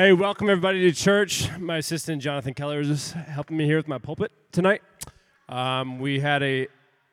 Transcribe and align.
Hey, 0.00 0.12
welcome 0.12 0.48
everybody 0.48 0.82
to 0.82 0.92
church. 0.92 1.50
My 1.58 1.78
assistant 1.78 2.22
Jonathan 2.22 2.54
Keller 2.54 2.78
is 2.78 3.10
helping 3.10 3.56
me 3.56 3.64
here 3.64 3.78
with 3.78 3.88
my 3.88 3.98
pulpit 3.98 4.30
tonight. 4.52 4.80
Um, 5.48 5.98
we 5.98 6.20
had 6.20 6.40
a 6.40 6.68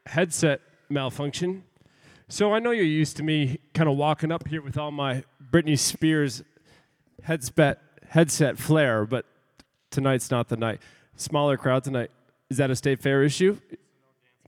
headset 0.06 0.62
malfunction, 0.88 1.64
so 2.30 2.54
I 2.54 2.60
know 2.60 2.70
you're 2.70 2.86
used 2.86 3.18
to 3.18 3.24
me 3.24 3.58
kind 3.74 3.90
of 3.90 3.98
walking 3.98 4.32
up 4.32 4.48
here 4.48 4.62
with 4.62 4.78
all 4.78 4.92
my 4.92 5.24
Britney 5.52 5.80
Spears 5.80 6.44
headset 7.24 7.82
headset 8.10 8.60
flair, 8.60 9.04
but 9.04 9.26
tonight's 9.90 10.30
not 10.30 10.50
the 10.50 10.58
night. 10.58 10.80
Smaller 11.16 11.58
crowd 11.58 11.84
tonight. 11.84 12.12
Is 12.52 12.58
that 12.58 12.70
a 12.70 12.76
state 12.76 13.02
fair 13.02 13.24
issue? 13.24 13.58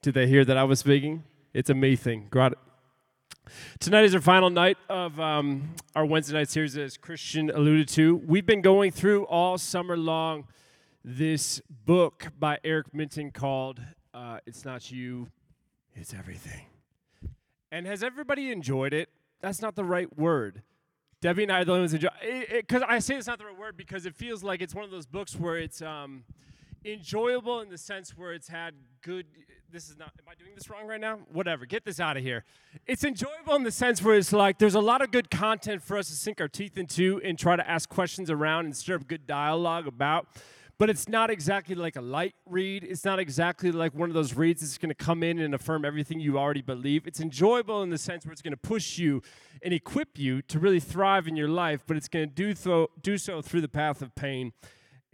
Did 0.04 0.14
they 0.14 0.28
hear 0.28 0.46
that 0.46 0.58
I 0.58 0.64
was 0.64 0.78
speaking? 0.78 1.24
It's 1.56 1.72
a 1.72 1.74
me 1.74 1.96
thing. 1.96 2.28
Got 2.30 2.52
it. 2.52 2.60
Tonight 3.80 4.06
is 4.06 4.16
our 4.16 4.22
final 4.22 4.50
night 4.50 4.78
of 4.90 5.20
um, 5.20 5.76
our 5.96 6.06
Wednesday 6.06 6.34
night 6.34 6.50
series, 6.50 6.78
as 6.78 6.98
Christian 6.98 7.50
alluded 7.50 7.88
to. 7.90 8.18
We've 8.18 8.46
been 8.46 8.62
going 8.62 8.92
through 8.92 9.26
all 9.26 9.58
summer 9.58 9.98
long 9.98 10.46
this 11.04 11.62
book 11.86 12.28
by 12.38 12.60
Eric 12.64 12.94
Minton 12.94 13.32
called 13.32 13.80
uh, 14.14 14.40
It's 14.46 14.66
Not 14.66 14.92
You, 14.92 15.28
It's 15.94 16.14
Everything. 16.14 16.66
And 17.72 17.86
has 17.86 18.04
everybody 18.04 18.52
enjoyed 18.52 18.94
it? 18.94 19.10
That's 19.42 19.62
not 19.62 19.76
the 19.76 19.84
right 19.84 20.18
word. 20.18 20.64
Debbie 21.22 21.44
and 21.44 21.52
I 21.52 21.62
are 21.62 21.66
the 21.66 21.72
only 21.72 21.82
ones 21.82 21.94
enjoy 21.94 22.10
Because 22.52 22.84
I 22.88 23.00
say 23.00 23.16
it's 23.16 23.28
not 23.28 23.40
the 23.40 23.46
right 23.46 23.58
word 23.58 23.76
because 23.76 24.06
it 24.06 24.16
feels 24.16 24.44
like 24.44 24.62
it's 24.62 24.76
one 24.76 24.86
of 24.86 24.92
those 24.92 25.06
books 25.06 25.36
where 25.36 25.58
it's 25.58 25.82
um, 25.82 26.24
enjoyable 26.86 27.62
in 27.62 27.70
the 27.70 27.78
sense 27.78 28.18
where 28.18 28.34
it's 28.34 28.48
had 28.48 28.74
good 29.02 29.26
this 29.72 29.90
is 29.90 29.98
not 29.98 30.12
am 30.18 30.26
i 30.30 30.36
doing 30.36 30.52
this 30.56 30.70
wrong 30.70 30.88
right 30.88 31.02
now? 31.02 31.20
Whatever 31.32 31.66
get 31.66 31.86
this 31.86 32.00
out 32.00 32.18
of 32.18 32.24
here. 32.24 32.46
It's 32.86 33.04
enjoyable 33.04 33.56
in 33.56 33.64
the 33.64 33.72
sense 33.72 34.02
where 34.02 34.16
it's 34.16 34.32
like 34.32 34.60
there's 34.60 34.76
a 34.76 34.82
lot 34.82 35.02
of 35.02 35.12
good 35.12 35.30
content 35.30 35.82
for 35.82 35.98
us 35.98 36.08
to 36.08 36.16
sink 36.16 36.40
our 36.40 36.48
teeth 36.48 36.78
into 36.78 37.22
and 37.24 37.38
try 37.38 37.56
to 37.56 37.70
ask 37.70 37.90
questions 37.90 38.30
around 38.30 38.66
and 38.66 38.76
stir 38.76 38.96
up 38.96 39.08
good 39.08 39.28
dialogue 39.28 39.88
about 39.88 40.28
but 40.80 40.92
it's 40.92 41.10
not 41.10 41.32
exactly 41.32 41.74
like 41.74 41.96
a 41.96 42.02
light 42.02 42.36
read. 42.46 42.84
It's 42.84 43.04
not 43.04 43.18
exactly 43.18 43.72
like 43.72 43.96
one 43.96 44.10
of 44.10 44.14
those 44.14 44.36
reads 44.36 44.62
that's 44.62 44.78
going 44.78 44.90
to 44.90 44.96
come 44.96 45.24
in 45.24 45.40
and 45.40 45.56
affirm 45.56 45.84
everything 45.84 46.20
you 46.20 46.38
already 46.38 46.62
believe. 46.62 47.08
It's 47.08 47.20
enjoyable 47.20 47.82
in 47.82 47.90
the 47.90 47.98
sense 47.98 48.28
where 48.28 48.32
it's 48.32 48.44
going 48.44 48.54
to 48.54 48.58
push 48.58 49.00
you 49.00 49.24
and 49.64 49.74
equip 49.74 50.20
you 50.20 50.44
to 50.44 50.60
really 50.60 50.80
thrive 50.80 51.28
in 51.28 51.36
your 51.36 51.48
life 51.48 51.84
but 51.88 51.98
it's 51.98 52.08
going 52.08 52.30
to 52.30 52.34
do, 52.34 52.54
th- 52.54 52.90
do 53.02 53.18
so 53.18 53.42
through 53.42 53.62
the 53.62 53.68
path 53.68 54.02
of 54.02 54.14
pain 54.14 54.54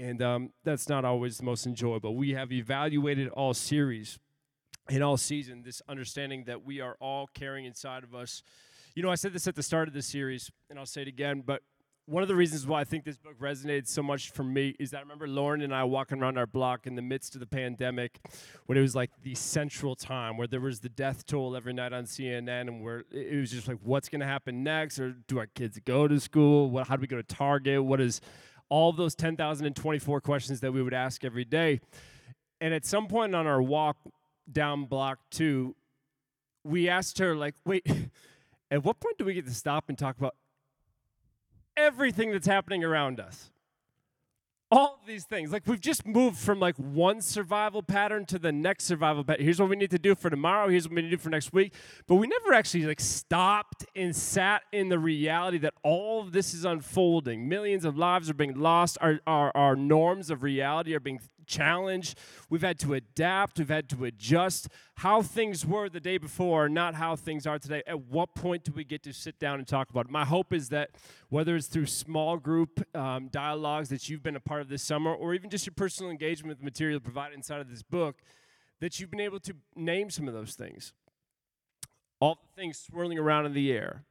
and 0.04 0.22
um, 0.22 0.50
that's 0.66 0.90
not 0.90 1.06
always 1.06 1.38
the 1.38 1.46
most 1.46 1.66
enjoyable 1.66 2.16
we 2.16 2.32
have 2.32 2.52
evaluated 2.52 3.30
all 3.30 3.54
series 3.54 4.20
in 4.90 5.02
all 5.02 5.16
season, 5.16 5.64
this 5.64 5.82
understanding 5.88 6.44
that 6.44 6.66
we 6.66 6.82
are 6.82 6.98
all 7.00 7.30
carrying 7.34 7.66
inside 7.66 8.04
of 8.04 8.14
us. 8.14 8.44
You 8.96 9.02
know, 9.02 9.10
I 9.10 9.16
said 9.16 9.32
this 9.32 9.48
at 9.48 9.56
the 9.56 9.64
start 9.64 9.88
of 9.88 9.94
the 9.94 10.02
series, 10.02 10.52
and 10.70 10.78
I'll 10.78 10.86
say 10.86 11.04
it 11.04 11.08
again, 11.08 11.42
but 11.46 11.62
one 12.06 12.22
of 12.22 12.28
the 12.28 12.36
reasons 12.36 12.68
why 12.68 12.82
I 12.82 12.84
think 12.84 13.06
this 13.06 13.16
book 13.16 13.40
resonated 13.40 13.88
so 13.88 14.04
much 14.04 14.32
for 14.32 14.44
me 14.44 14.76
is 14.78 14.92
that 14.92 14.98
I 14.98 15.00
remember 15.02 15.26
Lauren 15.26 15.62
and 15.62 15.74
I 15.74 15.86
walking 15.86 16.22
around 16.22 16.38
our 16.38 16.46
block 16.46 16.86
in 16.86 16.96
the 16.96 17.02
midst 17.02 17.34
of 17.34 17.40
the 17.40 17.48
pandemic 17.48 18.20
when 18.66 18.78
it 18.78 18.82
was 18.82 18.94
like 18.94 19.10
the 19.22 19.36
central 19.36 19.96
time 19.96 20.36
where 20.36 20.48
there 20.48 20.60
was 20.60 20.82
the 20.82 20.90
death 20.90 21.26
toll 21.26 21.56
every 21.56 21.72
night 21.72 21.94
on 21.94 22.04
CNN 22.04 22.68
and 22.68 22.84
where 22.84 23.06
it 23.10 23.40
was 23.40 23.52
just 23.52 23.70
like, 23.70 23.78
what's 23.82 24.10
going 24.10 24.20
to 24.20 24.28
happen 24.28 24.64
next? 24.64 25.00
Or 25.00 25.16
do 25.30 25.40
our 25.40 25.48
kids 25.48 25.80
go 25.86 26.10
to 26.10 26.20
school? 26.20 26.70
What, 26.70 26.90
how 26.90 26.98
do 26.98 27.02
we 27.02 27.08
go 27.08 27.16
to 27.16 27.24
Target? 27.24 27.82
What 27.82 28.02
is 28.02 28.20
all 28.74 28.92
those 28.92 29.14
10,024 29.14 30.20
questions 30.22 30.60
that 30.62 30.72
we 30.72 30.82
would 30.82 30.96
ask 30.96 31.24
every 31.24 31.46
day? 31.46 31.80
And 32.60 32.74
at 32.74 32.86
some 32.86 33.06
point 33.06 33.36
on 33.36 33.46
our 33.46 33.62
walk, 33.62 33.98
down 34.52 34.86
block 34.86 35.20
two, 35.30 35.76
we 36.64 36.90
asked 36.90 37.20
her, 37.20 37.36
like, 37.36 37.54
wait, 37.66 37.86
at 38.72 38.84
what 38.84 39.00
point 39.00 39.20
do 39.20 39.26
we 39.26 39.36
get 39.36 39.46
to 39.46 39.54
stop 39.54 39.90
and 39.90 39.98
talk 39.98 40.18
about 40.18 40.36
everything 41.78 42.32
that's 42.32 42.48
happening 42.48 42.84
around 42.84 43.20
us? 43.20 43.52
All 44.74 45.00
these 45.06 45.24
things. 45.24 45.52
Like 45.52 45.68
we've 45.68 45.80
just 45.80 46.04
moved 46.04 46.38
from 46.38 46.60
like 46.60 46.76
one 46.78 47.22
survival 47.22 47.84
pattern 47.84 48.26
to 48.26 48.40
the 48.40 48.52
next 48.52 48.86
survival 48.86 49.24
pattern. 49.24 49.46
Here's 49.46 49.60
what 49.60 49.70
we 49.70 49.76
need 49.76 49.92
to 49.92 50.00
do 50.00 50.16
for 50.16 50.32
tomorrow. 50.32 50.68
Here's 50.68 50.88
what 50.88 50.96
we 50.96 51.04
need 51.04 51.12
to 51.12 51.18
do 51.18 51.22
for 51.22 51.30
next 51.30 51.54
week. 51.54 51.74
But 52.08 52.16
we 52.16 52.26
never 52.26 52.54
actually 52.54 52.86
like 52.86 53.00
stopped 53.00 53.86
and 53.96 54.16
sat 54.16 54.64
in 54.72 54.90
the 54.90 54.98
reality 54.98 55.60
that 55.60 55.76
all 55.84 56.22
of 56.22 56.32
this 56.32 56.56
is 56.56 56.66
unfolding. 56.66 57.48
Millions 57.48 57.86
of 57.86 57.98
lives 58.00 58.32
are 58.32 58.34
being 58.34 58.56
lost. 58.56 58.98
Our, 59.00 59.20
our, 59.28 59.56
our 59.56 59.76
norms 59.76 60.32
of 60.32 60.42
reality 60.42 60.96
are 60.96 61.00
being 61.00 61.20
challenged. 61.48 62.18
We've 62.50 62.62
had 62.62 62.80
to 62.80 62.94
adapt. 62.94 63.60
We've 63.60 63.70
had 63.70 63.90
to 63.90 64.06
adjust. 64.06 64.68
How 64.96 65.22
things 65.22 65.66
were 65.66 65.90
the 65.90 66.00
day 66.00 66.18
before, 66.18 66.70
not 66.70 66.96
how 66.96 67.16
things 67.16 67.48
are 67.48 67.60
today. 67.60 67.84
At 67.88 68.06
what 68.08 68.36
point 68.36 68.64
do 68.64 68.72
we 68.72 68.84
get 68.84 69.04
to 69.04 69.14
sit 69.14 69.40
down 69.40 69.60
and 69.60 69.68
talk 69.68 69.90
about 69.90 70.06
it? 70.06 70.12
My 70.12 70.26
hope 70.26 70.54
is 70.54 70.70
that 70.70 70.92
whether 71.30 71.56
it's 71.56 71.68
through 71.68 71.88
small 71.88 72.38
group 72.38 72.86
um, 72.96 73.28
dialogues 73.30 73.90
that 73.90 74.10
you've 74.10 74.24
been 74.24 74.36
a 74.36 74.42
part 74.42 74.62
of 74.62 74.70
this 74.70 74.84
summer, 74.84 75.14
or 75.14 75.34
even 75.34 75.50
just 75.50 75.66
your 75.66 75.74
personal 75.76 76.12
engagement 76.12 76.50
with 76.50 76.60
the 76.60 76.66
material 76.66 77.00
provided 77.00 77.36
inside 77.36 77.62
of 77.62 77.70
this 77.70 77.84
book, 77.84 78.18
that 78.80 79.00
you've 79.00 79.12
been 79.12 79.20
able 79.20 79.40
to 79.40 79.54
name 79.76 80.10
some 80.10 80.28
of 80.28 80.34
those 80.34 80.56
things. 80.56 80.94
All 82.20 82.36
the 82.36 82.62
things 82.62 82.78
swirling 82.78 83.20
around 83.20 83.46
in 83.46 83.54
the 83.54 83.72
air 83.72 84.06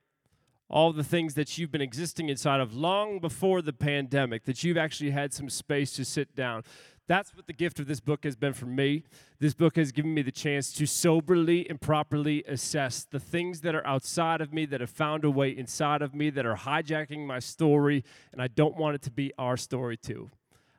all 0.72 0.90
the 0.92 1.04
things 1.04 1.34
that 1.34 1.58
you've 1.58 1.70
been 1.70 1.82
existing 1.82 2.30
inside 2.30 2.58
of 2.58 2.74
long 2.74 3.18
before 3.18 3.60
the 3.60 3.74
pandemic, 3.74 4.46
that 4.46 4.64
you've 4.64 4.78
actually 4.78 5.10
had 5.10 5.34
some 5.34 5.50
space 5.50 5.92
to 5.92 6.04
sit 6.04 6.34
down, 6.34 6.64
that's 7.12 7.36
what 7.36 7.46
the 7.46 7.52
gift 7.52 7.78
of 7.78 7.86
this 7.86 8.00
book 8.00 8.24
has 8.24 8.36
been 8.36 8.54
for 8.54 8.64
me. 8.64 9.04
This 9.38 9.52
book 9.52 9.76
has 9.76 9.92
given 9.92 10.14
me 10.14 10.22
the 10.22 10.32
chance 10.32 10.72
to 10.72 10.86
soberly 10.86 11.68
and 11.68 11.78
properly 11.78 12.42
assess 12.48 13.04
the 13.04 13.20
things 13.20 13.60
that 13.60 13.74
are 13.74 13.86
outside 13.86 14.40
of 14.40 14.50
me, 14.50 14.64
that 14.64 14.80
have 14.80 14.88
found 14.88 15.22
a 15.22 15.30
way 15.30 15.50
inside 15.50 16.00
of 16.00 16.14
me, 16.14 16.30
that 16.30 16.46
are 16.46 16.56
hijacking 16.56 17.26
my 17.26 17.38
story, 17.38 18.02
and 18.32 18.40
I 18.40 18.48
don't 18.48 18.78
want 18.78 18.94
it 18.94 19.02
to 19.02 19.10
be 19.10 19.30
our 19.36 19.58
story 19.58 19.98
too. 19.98 20.30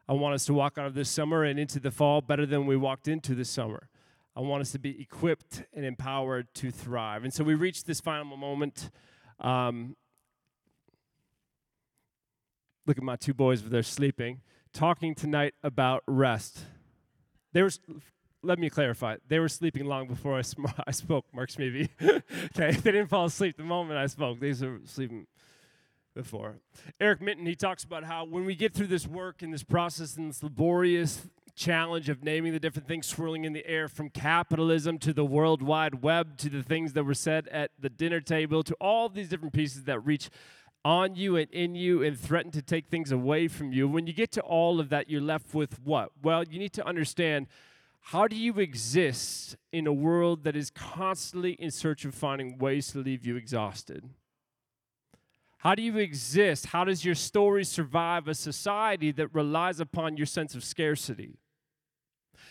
I 0.10 0.14
want 0.14 0.34
us 0.34 0.46
to 0.46 0.56
walk 0.56 0.80
out 0.80 0.88
of 0.88 0.96
this 0.96 1.08
summer 1.08 1.44
and 1.44 1.60
into 1.60 1.80
the 1.80 1.92
fall 1.92 2.20
better 2.20 2.48
than 2.48 2.66
we 2.66 2.78
walked 2.78 3.08
into 3.08 3.36
the 3.36 3.46
summer. 3.46 3.88
I 4.36 4.40
want 4.40 4.62
us 4.62 4.72
to 4.72 4.80
be 4.80 5.00
equipped 5.00 5.66
and 5.72 5.86
empowered 5.86 6.48
to 6.56 6.72
thrive. 6.72 7.24
And 7.24 7.32
so 7.32 7.44
we 7.44 7.54
reached 7.54 7.86
this 7.86 8.02
final 8.02 8.36
moment. 8.36 8.90
Um, 9.40 9.96
look 12.88 12.98
at 12.98 13.04
my 13.04 13.18
two 13.18 13.36
boys, 13.36 13.62
they're 13.62 13.84
sleeping 13.84 14.42
talking 14.74 15.16
tonight 15.16 15.54
about 15.64 16.04
rest. 16.08 16.66
They 17.54 17.62
were, 17.62 17.72
let 18.42 18.60
me 18.60 18.70
clarify, 18.70 19.18
they 19.28 19.40
were 19.40 19.50
sleeping 19.50 19.86
long 19.86 20.08
before 20.08 20.38
I, 20.38 20.42
sm- 20.42 20.66
I 20.88 20.92
spoke, 20.92 21.26
Mark 21.34 21.50
Smevey. 21.50 21.90
okay, 22.02 22.72
they 22.72 22.92
didn't 22.92 23.08
fall 23.08 23.26
asleep 23.26 23.58
the 23.58 23.64
moment 23.64 24.00
I 24.00 24.08
spoke. 24.08 24.40
They 24.40 24.52
were 24.52 24.80
sleeping 24.86 25.28
before. 26.16 26.58
Eric 27.00 27.22
Minton, 27.22 27.46
he 27.46 27.56
talks 27.56 27.84
about 27.84 28.04
how 28.04 28.26
when 28.26 28.46
we 28.46 28.56
get 28.56 28.74
through 28.74 28.88
this 28.88 29.08
work 29.08 29.42
and 29.42 29.54
this 29.54 29.64
process 29.64 30.16
and 30.18 30.30
this 30.30 30.44
laborious 30.44 31.28
challenge 31.56 32.10
of 32.10 32.24
naming 32.24 32.52
the 32.52 32.60
different 32.60 32.88
things 32.88 33.06
swirling 33.06 33.46
in 33.46 33.54
the 33.54 33.66
air 33.68 33.88
from 33.88 34.10
capitalism 34.10 34.98
to 34.98 35.14
the 35.14 35.26
world 35.26 35.62
wide 35.62 36.02
web 36.02 36.36
to 36.38 36.50
the 36.50 36.64
things 36.64 36.94
that 36.94 37.04
were 37.04 37.14
said 37.14 37.48
at 37.50 37.70
the 37.80 37.90
dinner 37.90 38.20
table 38.20 38.64
to 38.64 38.74
all 38.82 39.08
these 39.08 39.30
different 39.30 39.54
pieces 39.54 39.84
that 39.84 40.00
reach 40.00 40.30
on 40.86 41.16
you 41.16 41.38
and 41.38 41.50
in 41.52 41.76
you 41.76 42.04
and 42.04 42.20
threaten 42.20 42.52
to 42.52 42.62
take 42.62 42.88
things 42.88 43.12
away 43.12 43.48
from 43.48 43.72
you. 43.72 43.88
When 43.88 44.08
you 44.08 44.14
get 44.14 44.32
to 44.34 44.42
all 44.42 44.80
of 44.80 44.90
that, 44.90 45.10
you're 45.10 45.22
left 45.22 45.54
with 45.54 45.80
what? 45.84 46.12
Well, 46.22 46.44
you 46.44 46.60
need 46.60 46.74
to 46.74 46.86
understand 46.86 47.48
how 48.08 48.28
do 48.28 48.36
you 48.36 48.60
exist 48.60 49.56
in 49.72 49.88
a 49.88 49.94
world 49.94 50.44
that 50.44 50.58
is 50.58 50.70
constantly 50.70 51.54
in 51.54 51.72
search 51.72 52.04
of 52.04 52.14
finding 52.14 52.58
ways 52.58 52.92
to 52.92 53.00
leave 53.00 53.26
you 53.26 53.38
exhausted? 53.38 54.10
How 55.60 55.74
do 55.76 55.82
you 55.82 55.98
exist? 55.98 56.66
How 56.68 56.84
does 56.84 57.06
your 57.06 57.16
story 57.16 57.64
survive 57.64 58.28
a 58.28 58.36
society 58.36 59.14
that 59.14 59.34
relies 59.34 59.80
upon 59.80 60.18
your 60.18 60.26
sense 60.26 60.54
of 60.54 60.66
scarcity? 60.66 61.38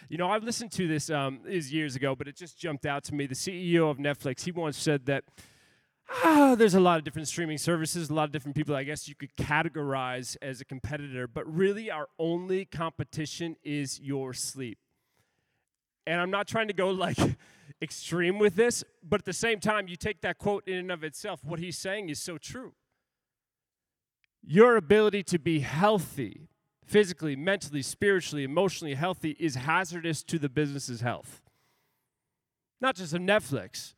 You 0.09 0.17
know, 0.17 0.31
I've 0.31 0.43
listened 0.43 0.73
to 0.73 0.89
this 0.89 1.11
um, 1.11 1.41
is 1.47 1.71
years 1.71 1.97
ago, 1.97 2.17
but 2.17 2.27
it 2.27 2.37
just 2.37 2.59
jumped 2.59 2.87
out 2.87 3.05
to 3.05 3.15
me. 3.15 3.27
The 3.27 3.35
CEO 3.35 3.91
of 3.91 3.99
Netflix, 3.99 4.45
he 4.45 4.53
once 4.53 4.79
said 4.79 5.05
that 5.07 5.25
ah, 6.25 6.55
there's 6.57 6.75
a 6.75 6.81
lot 6.81 6.99
of 6.99 7.05
different 7.05 7.29
streaming 7.29 7.59
services, 7.59 8.11
a 8.11 8.15
lot 8.15 8.25
of 8.25 8.33
different 8.33 8.57
people 8.57 8.75
I 8.75 8.85
guess 8.85 9.09
you 9.09 9.15
could 9.15 9.35
categorize 9.37 10.37
as 10.43 10.61
a 10.61 10.65
competitor, 10.65 11.27
but 11.27 11.47
really 11.53 11.91
our 11.91 12.09
only 12.19 12.65
competition 12.65 13.57
is 13.63 14.01
your 14.01 14.33
sleep. 14.33 14.79
And 16.07 16.21
I'm 16.21 16.31
not 16.31 16.47
trying 16.47 16.69
to 16.69 16.75
go 16.75 16.91
like 16.91 17.19
extreme 17.83 18.39
with 18.39 18.55
this, 18.55 18.85
but 19.03 19.21
at 19.21 19.25
the 19.25 19.33
same 19.33 19.61
time, 19.61 19.89
you 19.89 19.97
take 19.97 20.21
that 20.23 20.39
quote 20.39 20.67
in 20.67 20.77
and 20.77 20.93
of 20.93 21.05
itself, 21.05 21.45
what 21.45 21.59
he's 21.59 21.79
saying 21.79 22.09
is 22.09 22.21
so 22.21 22.39
true. 22.39 22.73
Your 24.45 24.77
ability 24.77 25.23
to 25.25 25.39
be 25.39 25.61
healthy, 25.61 26.49
physically, 26.85 27.37
mentally, 27.37 27.83
spiritually, 27.83 28.45
emotionally 28.45 28.95
healthy, 28.95 29.37
is 29.39 29.55
hazardous 29.55 30.23
to 30.25 30.39
the 30.39 30.49
business's 30.49 31.01
health. 31.01 31.41
Not 32.81 32.97
just 32.97 33.15
of 33.15 33.21
Netflix, 33.21 33.95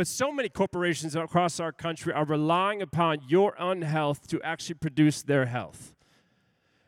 but 0.00 0.06
so 0.06 0.32
many 0.32 0.48
corporations 0.48 1.14
across 1.14 1.60
our 1.60 1.72
country 1.72 2.10
are 2.10 2.24
relying 2.24 2.80
upon 2.80 3.18
your 3.28 3.54
unhealth 3.58 4.26
to 4.26 4.40
actually 4.40 4.76
produce 4.76 5.20
their 5.20 5.44
health. 5.44 5.94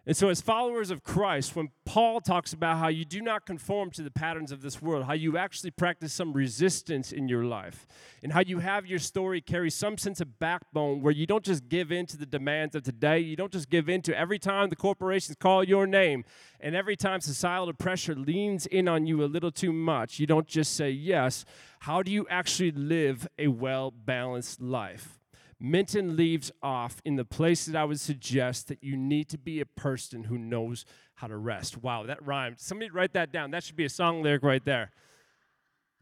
And 0.07 0.17
so, 0.17 0.31
as 0.31 0.41
followers 0.41 0.91
of 0.91 1.05
Christ, 1.05 1.55
when 1.55 1.69
Paul 1.85 2.21
talks 2.21 2.53
about 2.53 2.79
how 2.79 2.89
you 2.89 3.05
do 3.05 3.21
not 3.21 3.47
conform 3.47 3.91
to 3.93 4.03
the 4.03 4.11
patterns 4.11 4.51
of 4.51 4.63
this 4.63 4.83
world, 4.83 5.05
how 5.05 5.13
you 5.13 5.37
actually 5.37 5.71
practice 5.71 6.13
some 6.13 6.33
resistance 6.33 7.13
in 7.13 7.29
your 7.29 7.45
life, 7.45 7.87
and 8.23 8.33
how 8.33 8.41
you 8.41 8.59
have 8.59 8.85
your 8.85 8.99
story 8.99 9.41
carry 9.41 9.71
some 9.71 9.99
sense 9.99 10.21
of 10.21 10.41
backbone 10.41 11.03
where 11.03 11.13
you 11.13 11.25
don't 11.25 11.45
just 11.45 11.69
give 11.69 11.93
in 11.93 12.07
to 12.07 12.17
the 12.17 12.27
demands 12.27 12.75
of 12.75 12.83
today, 12.83 13.21
you 13.21 13.37
don't 13.37 13.53
just 13.53 13.69
give 13.69 13.89
in 13.89 14.03
to 14.03 14.19
every 14.19 14.41
time 14.41 14.71
the 14.71 14.77
corporations 14.77 15.37
call 15.39 15.63
your 15.63 15.87
name, 15.87 16.25
and 16.59 16.75
every 16.75 16.97
time 16.97 17.21
societal 17.21 17.75
pressure 17.75 18.17
leans 18.17 18.67
in 18.67 18.89
on 18.89 19.07
you 19.07 19.23
a 19.23 19.27
little 19.27 19.53
too 19.53 19.73
much, 19.73 20.19
you 20.19 20.27
don't 20.27 20.49
just 20.49 20.75
say 20.75 20.91
yes. 20.91 21.45
How 21.83 22.01
do 22.01 22.13
you 22.13 22.29
actually 22.31 22.71
live 22.71 23.27
a 23.41 23.49
well 23.49 23.91
balanced 23.91 24.61
life? 24.61 25.19
Minton 25.59 26.17
leaves 26.17 26.53
off 26.63 27.03
in 27.05 27.17
the 27.17 27.25
place 27.25 27.67
that 27.67 27.75
I 27.75 27.83
would 27.83 27.99
suggest 27.99 28.69
that 28.69 28.85
you 28.85 28.97
need 28.97 29.29
to 29.31 29.39
be 29.39 29.59
a 29.61 29.67
person 29.67 30.25
who 30.25 30.39
knows 30.39 30.85
how 31.17 31.27
to 31.27 31.37
rest. 31.37 31.83
Wow, 31.83 32.05
that 32.05 32.25
rhymed. 32.25 32.61
Somebody 32.61 32.89
write 32.93 33.15
that 33.15 33.33
down. 33.33 33.51
That 33.51 33.65
should 33.65 33.75
be 33.75 33.85
a 33.85 33.89
song 33.89 34.23
lyric 34.23 34.45
right 34.45 34.65
there. 34.65 34.93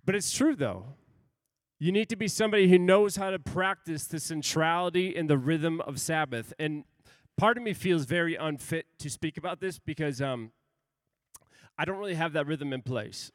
But 0.04 0.14
it's 0.14 0.30
true, 0.30 0.54
though. 0.54 0.84
You 1.78 1.92
need 1.92 2.10
to 2.10 2.16
be 2.16 2.28
somebody 2.28 2.68
who 2.68 2.78
knows 2.78 3.16
how 3.16 3.30
to 3.30 3.38
practice 3.38 4.04
the 4.04 4.20
centrality 4.20 5.16
and 5.16 5.30
the 5.30 5.38
rhythm 5.38 5.80
of 5.80 5.98
Sabbath. 5.98 6.52
And 6.58 6.84
part 7.38 7.56
of 7.56 7.62
me 7.62 7.72
feels 7.72 8.04
very 8.04 8.36
unfit 8.36 8.84
to 8.98 9.08
speak 9.08 9.38
about 9.38 9.60
this 9.62 9.78
because 9.78 10.20
um, 10.20 10.52
I 11.78 11.86
don't 11.86 11.96
really 11.96 12.16
have 12.16 12.34
that 12.34 12.46
rhythm 12.46 12.74
in 12.74 12.82
place. 12.82 13.32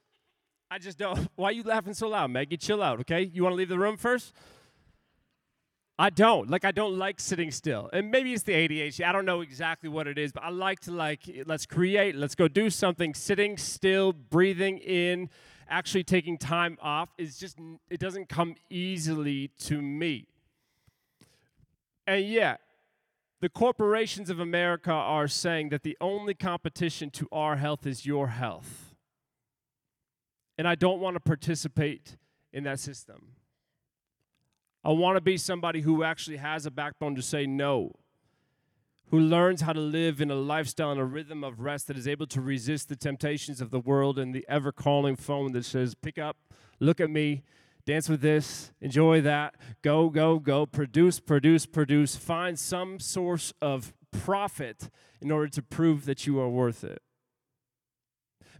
I 0.69 0.79
just 0.79 0.97
don't. 0.97 1.29
Why 1.35 1.49
are 1.49 1.51
you 1.51 1.63
laughing 1.63 1.93
so 1.93 2.09
loud, 2.09 2.31
Maggie? 2.31 2.57
Chill 2.57 2.81
out, 2.81 2.99
okay? 3.01 3.21
You 3.21 3.43
want 3.43 3.53
to 3.53 3.57
leave 3.57 3.69
the 3.69 3.79
room 3.79 3.97
first? 3.97 4.33
I 5.97 6.09
don't. 6.09 6.49
Like 6.49 6.65
I 6.65 6.71
don't 6.71 6.97
like 6.97 7.19
sitting 7.19 7.51
still. 7.51 7.89
And 7.93 8.11
maybe 8.11 8.33
it's 8.33 8.43
the 8.43 8.51
ADHD. 8.51 9.05
I 9.05 9.11
don't 9.13 9.25
know 9.25 9.41
exactly 9.41 9.87
what 9.87 10.07
it 10.07 10.17
is, 10.17 10.33
but 10.33 10.43
I 10.43 10.49
like 10.49 10.81
to 10.81 10.91
like 10.91 11.21
let's 11.45 11.65
create, 11.65 12.15
let's 12.15 12.35
go 12.35 12.47
do 12.47 12.69
something. 12.69 13.13
Sitting 13.13 13.57
still, 13.57 14.11
breathing 14.11 14.77
in, 14.79 15.29
actually 15.69 16.03
taking 16.03 16.37
time 16.37 16.77
off 16.81 17.09
is 17.17 17.37
just 17.37 17.57
it 17.89 17.99
doesn't 17.99 18.27
come 18.27 18.55
easily 18.69 19.51
to 19.59 19.81
me. 19.81 20.27
And 22.05 22.25
yet, 22.25 22.59
the 23.39 23.49
corporations 23.49 24.29
of 24.29 24.39
America 24.39 24.91
are 24.91 25.27
saying 25.27 25.69
that 25.69 25.83
the 25.83 25.97
only 26.01 26.33
competition 26.33 27.09
to 27.11 27.27
our 27.31 27.55
health 27.55 27.85
is 27.87 28.05
your 28.05 28.27
health. 28.27 28.84
And 30.57 30.67
I 30.67 30.75
don't 30.75 30.99
want 30.99 31.15
to 31.15 31.19
participate 31.19 32.17
in 32.53 32.63
that 32.63 32.79
system. 32.79 33.33
I 34.83 34.91
want 34.91 35.17
to 35.17 35.21
be 35.21 35.37
somebody 35.37 35.81
who 35.81 36.03
actually 36.03 36.37
has 36.37 36.65
a 36.65 36.71
backbone 36.71 37.15
to 37.15 37.21
say 37.21 37.47
no, 37.47 37.91
who 39.09 39.19
learns 39.19 39.61
how 39.61 39.73
to 39.73 39.79
live 39.79 40.21
in 40.21 40.29
a 40.29 40.35
lifestyle 40.35 40.91
and 40.91 41.01
a 41.01 41.05
rhythm 41.05 41.43
of 41.43 41.59
rest 41.59 41.87
that 41.87 41.97
is 41.97 42.07
able 42.07 42.27
to 42.27 42.39
resist 42.39 42.87
the 42.87 42.95
temptations 42.95 43.61
of 43.61 43.71
the 43.71 43.79
world 43.79 44.19
and 44.19 44.33
the 44.33 44.45
ever 44.47 44.71
calling 44.71 45.15
phone 45.15 45.53
that 45.53 45.65
says, 45.65 45.95
pick 45.95 46.17
up, 46.17 46.37
look 46.79 47.01
at 47.01 47.09
me, 47.09 47.43
dance 47.85 48.07
with 48.07 48.21
this, 48.21 48.71
enjoy 48.79 49.21
that, 49.21 49.55
go, 49.81 50.09
go, 50.09 50.39
go, 50.39 50.65
produce, 50.65 51.19
produce, 51.19 51.65
produce, 51.65 52.15
find 52.15 52.57
some 52.57 52.99
source 52.99 53.53
of 53.61 53.93
profit 54.11 54.89
in 55.19 55.31
order 55.31 55.47
to 55.47 55.61
prove 55.61 56.05
that 56.05 56.25
you 56.25 56.39
are 56.39 56.49
worth 56.49 56.83
it. 56.83 57.01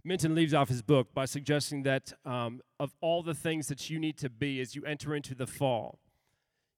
Minton 0.06 0.36
leaves 0.36 0.54
off 0.54 0.68
his 0.68 0.82
book 0.82 1.12
by 1.12 1.24
suggesting 1.24 1.82
that 1.82 2.12
um, 2.24 2.60
of 2.78 2.94
all 3.00 3.24
the 3.24 3.34
things 3.34 3.66
that 3.66 3.90
you 3.90 3.98
need 3.98 4.16
to 4.18 4.30
be 4.30 4.60
as 4.60 4.76
you 4.76 4.84
enter 4.84 5.16
into 5.16 5.34
the 5.34 5.48
fall, 5.48 5.98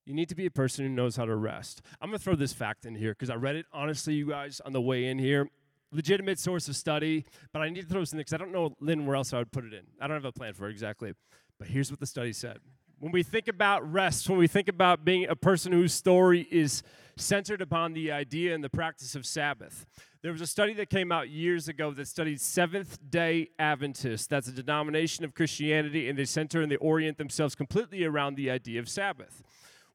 you 0.06 0.14
need 0.14 0.30
to 0.30 0.34
be 0.34 0.46
a 0.46 0.50
person 0.50 0.86
who 0.86 0.90
knows 0.90 1.16
how 1.16 1.26
to 1.26 1.36
rest. 1.36 1.82
I'm 2.00 2.08
going 2.08 2.18
to 2.18 2.24
throw 2.24 2.34
this 2.34 2.54
fact 2.54 2.86
in 2.86 2.94
here 2.94 3.12
because 3.12 3.28
I 3.28 3.34
read 3.34 3.54
it, 3.54 3.66
honestly, 3.70 4.14
you 4.14 4.30
guys, 4.30 4.62
on 4.64 4.72
the 4.72 4.80
way 4.80 5.04
in 5.04 5.18
here. 5.18 5.50
Legitimate 5.92 6.38
source 6.38 6.68
of 6.68 6.76
study, 6.76 7.26
but 7.52 7.60
I 7.60 7.68
need 7.68 7.82
to 7.82 7.86
throw 7.86 8.00
this 8.00 8.12
in 8.12 8.18
because 8.18 8.32
I 8.32 8.38
don't 8.38 8.52
know, 8.52 8.74
Lynn, 8.80 9.04
where 9.04 9.16
else 9.16 9.34
I 9.34 9.38
would 9.38 9.52
put 9.52 9.66
it 9.66 9.74
in. 9.74 9.84
I 10.00 10.06
don't 10.06 10.16
have 10.16 10.24
a 10.24 10.32
plan 10.32 10.54
for 10.54 10.66
it 10.66 10.70
exactly. 10.70 11.12
But 11.58 11.68
here's 11.68 11.90
what 11.90 12.00
the 12.00 12.06
study 12.06 12.32
said. 12.32 12.60
When 12.98 13.12
we 13.12 13.22
think 13.22 13.46
about 13.46 13.90
rest, 13.92 14.28
when 14.30 14.38
we 14.38 14.48
think 14.48 14.68
about 14.68 15.04
being 15.04 15.28
a 15.28 15.36
person 15.36 15.72
whose 15.72 15.92
story 15.92 16.48
is 16.50 16.82
centered 17.16 17.60
upon 17.60 17.92
the 17.92 18.10
idea 18.10 18.54
and 18.54 18.64
the 18.64 18.70
practice 18.70 19.14
of 19.14 19.26
Sabbath, 19.26 19.84
there 20.22 20.32
was 20.32 20.40
a 20.40 20.46
study 20.46 20.74
that 20.74 20.90
came 20.90 21.12
out 21.12 21.28
years 21.28 21.68
ago 21.68 21.92
that 21.92 22.08
studied 22.08 22.40
Seventh 22.40 22.98
day 23.08 23.50
Adventists. 23.58 24.26
That's 24.26 24.48
a 24.48 24.52
denomination 24.52 25.24
of 25.24 25.34
Christianity, 25.34 26.08
and 26.08 26.18
they 26.18 26.24
center 26.24 26.60
and 26.60 26.70
they 26.70 26.76
orient 26.76 27.18
themselves 27.18 27.54
completely 27.54 28.04
around 28.04 28.34
the 28.36 28.50
idea 28.50 28.80
of 28.80 28.88
Sabbath 28.88 29.42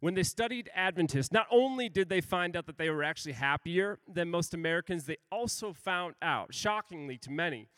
when 0.03 0.15
they 0.15 0.23
studied 0.23 0.69
Adventists, 0.75 1.31
not 1.31 1.47
only 1.49 1.87
did 1.87 2.09
they 2.09 2.19
find 2.19 2.57
out 2.57 2.65
that 2.65 2.77
they 2.77 2.89
were 2.89 3.05
actually 3.05 3.31
happier 3.31 3.99
than 4.05 4.29
most 4.29 4.53
Americans, 4.53 5.05
they 5.05 5.15
also 5.31 5.71
found 5.71 6.15
out, 6.21 6.53
shockingly 6.53 7.17
to 7.19 7.31
many, 7.31 7.69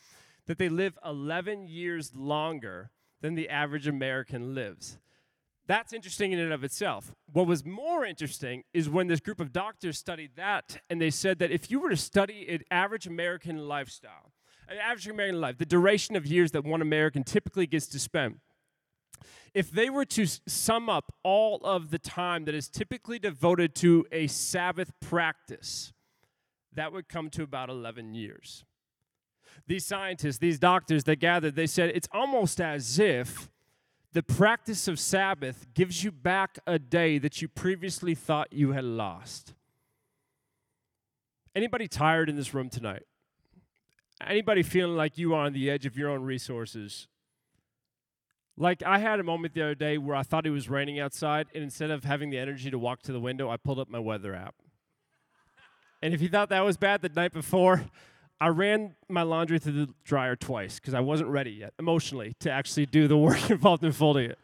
that 0.48 0.58
they 0.58 0.68
live 0.68 0.98
11 1.06 1.68
years 1.68 2.16
longer 2.16 2.90
than 3.22 3.36
the 3.36 3.48
average 3.48 3.88
American 3.88 4.56
lives. 4.56 4.98
That's 5.68 5.94
interesting 5.94 6.32
in 6.32 6.40
and 6.40 6.54
of 6.54 6.64
itself. 6.64 7.12
What 7.32 7.48
was 7.48 7.66
more 7.66 8.06
interesting 8.06 8.64
is 8.74 8.90
when 8.90 9.08
this 9.08 9.20
group 9.20 9.40
of 9.40 9.52
doctors 9.52 9.98
studied 9.98 10.32
that, 10.36 10.78
and 10.90 11.02
they 11.02 11.10
said 11.10 11.40
that 11.40 11.52
if 11.52 11.72
you 11.72 11.80
were 11.80 11.90
to 11.90 11.98
study 11.98 12.48
an 12.50 12.62
average 12.70 13.08
American 13.08 13.68
lifestyle, 13.68 14.32
an 14.68 14.78
average 14.78 15.08
American 15.08 15.42
life, 15.42 15.58
the 15.58 15.66
duration 15.66 16.16
of 16.16 16.26
years 16.26 16.52
that 16.52 16.64
one 16.64 16.82
American 16.82 17.24
typically 17.24 17.66
gets 17.66 17.88
to 17.88 18.00
spend, 18.00 18.40
if 19.56 19.72
they 19.72 19.90
were 19.90 20.06
to 20.06 20.28
sum 20.48 20.90
up 20.90 21.14
all 21.24 21.62
of 21.64 21.90
the 21.90 22.00
time 22.00 22.46
that 22.46 22.54
is 22.54 22.68
typically 22.68 23.18
devoted 23.18 23.74
to 23.76 24.06
a 24.12 24.28
Sabbath 24.28 24.92
practice, 25.00 25.94
that 26.74 26.92
would 26.92 27.08
come 27.08 27.30
to 27.32 27.44
about 27.44 27.70
11 27.70 28.14
years. 28.14 28.66
These 29.66 29.86
scientists, 29.86 30.38
these 30.38 30.60
doctors 30.60 31.06
that 31.06 31.16
gathered, 31.18 31.56
they 31.56 31.68
said 31.68 31.92
it's 31.96 32.10
almost 32.12 32.60
as 32.60 33.00
if 33.00 33.50
the 34.16 34.24
practice 34.24 34.88
of 34.88 34.98
Sabbath 34.98 35.68
gives 35.74 36.02
you 36.02 36.10
back 36.10 36.58
a 36.66 36.80
day 36.80 37.18
that 37.18 37.42
you 37.42 37.50
previously 37.50 38.16
thought 38.16 38.48
you 38.54 38.72
had 38.72 38.86
lost. 38.86 39.54
Anybody 41.54 41.90
tired 41.90 42.30
in 42.30 42.38
this 42.38 42.54
room 42.54 42.70
tonight? 42.70 43.04
Anybody 44.26 44.64
feeling 44.64 44.96
like 44.96 45.18
you 45.18 45.34
are 45.34 45.46
on 45.46 45.52
the 45.52 45.70
edge 45.70 45.86
of 45.86 45.98
your 45.98 46.10
own 46.10 46.24
resources? 46.24 47.10
Like 48.56 48.82
I 48.84 49.00
had 49.00 49.20
a 49.20 49.24
moment 49.24 49.54
the 49.54 49.64
other 49.64 49.76
day 49.76 49.98
where 49.98 50.16
I 50.16 50.24
thought 50.24 50.48
it 50.48 50.52
was 50.52 50.70
raining 50.70 50.98
outside, 50.98 51.48
and 51.54 51.62
instead 51.62 51.92
of 51.92 52.06
having 52.06 52.30
the 52.30 52.38
energy 52.38 52.72
to 52.72 52.80
walk 52.80 53.02
to 53.04 53.12
the 53.12 53.20
window, 53.20 53.50
I 53.50 53.58
pulled 53.58 53.80
up 53.80 53.90
my 53.90 54.00
weather 54.00 54.34
app. 54.34 54.56
and 56.02 56.14
if 56.14 56.22
you 56.22 56.30
thought 56.30 56.48
that 56.48 56.64
was 56.64 56.78
bad 56.78 57.02
the 57.02 57.10
night 57.10 57.34
before, 57.34 57.84
I 58.46 58.50
ran 58.50 58.94
my 59.10 59.24
laundry 59.24 59.58
through 59.58 59.88
the 59.88 59.94
dryer 60.04 60.36
twice 60.36 60.76
because 60.80 60.94
I 60.94 61.00
wasn't 61.00 61.32
ready 61.32 61.50
yet 61.50 61.74
emotionally 61.80 62.36
to 62.42 62.52
actually 62.52 62.86
do 62.86 63.08
the 63.08 63.18
work 63.28 63.50
involved 63.50 63.84
in 63.84 63.92
folding 63.92 64.30
it. 64.30 64.38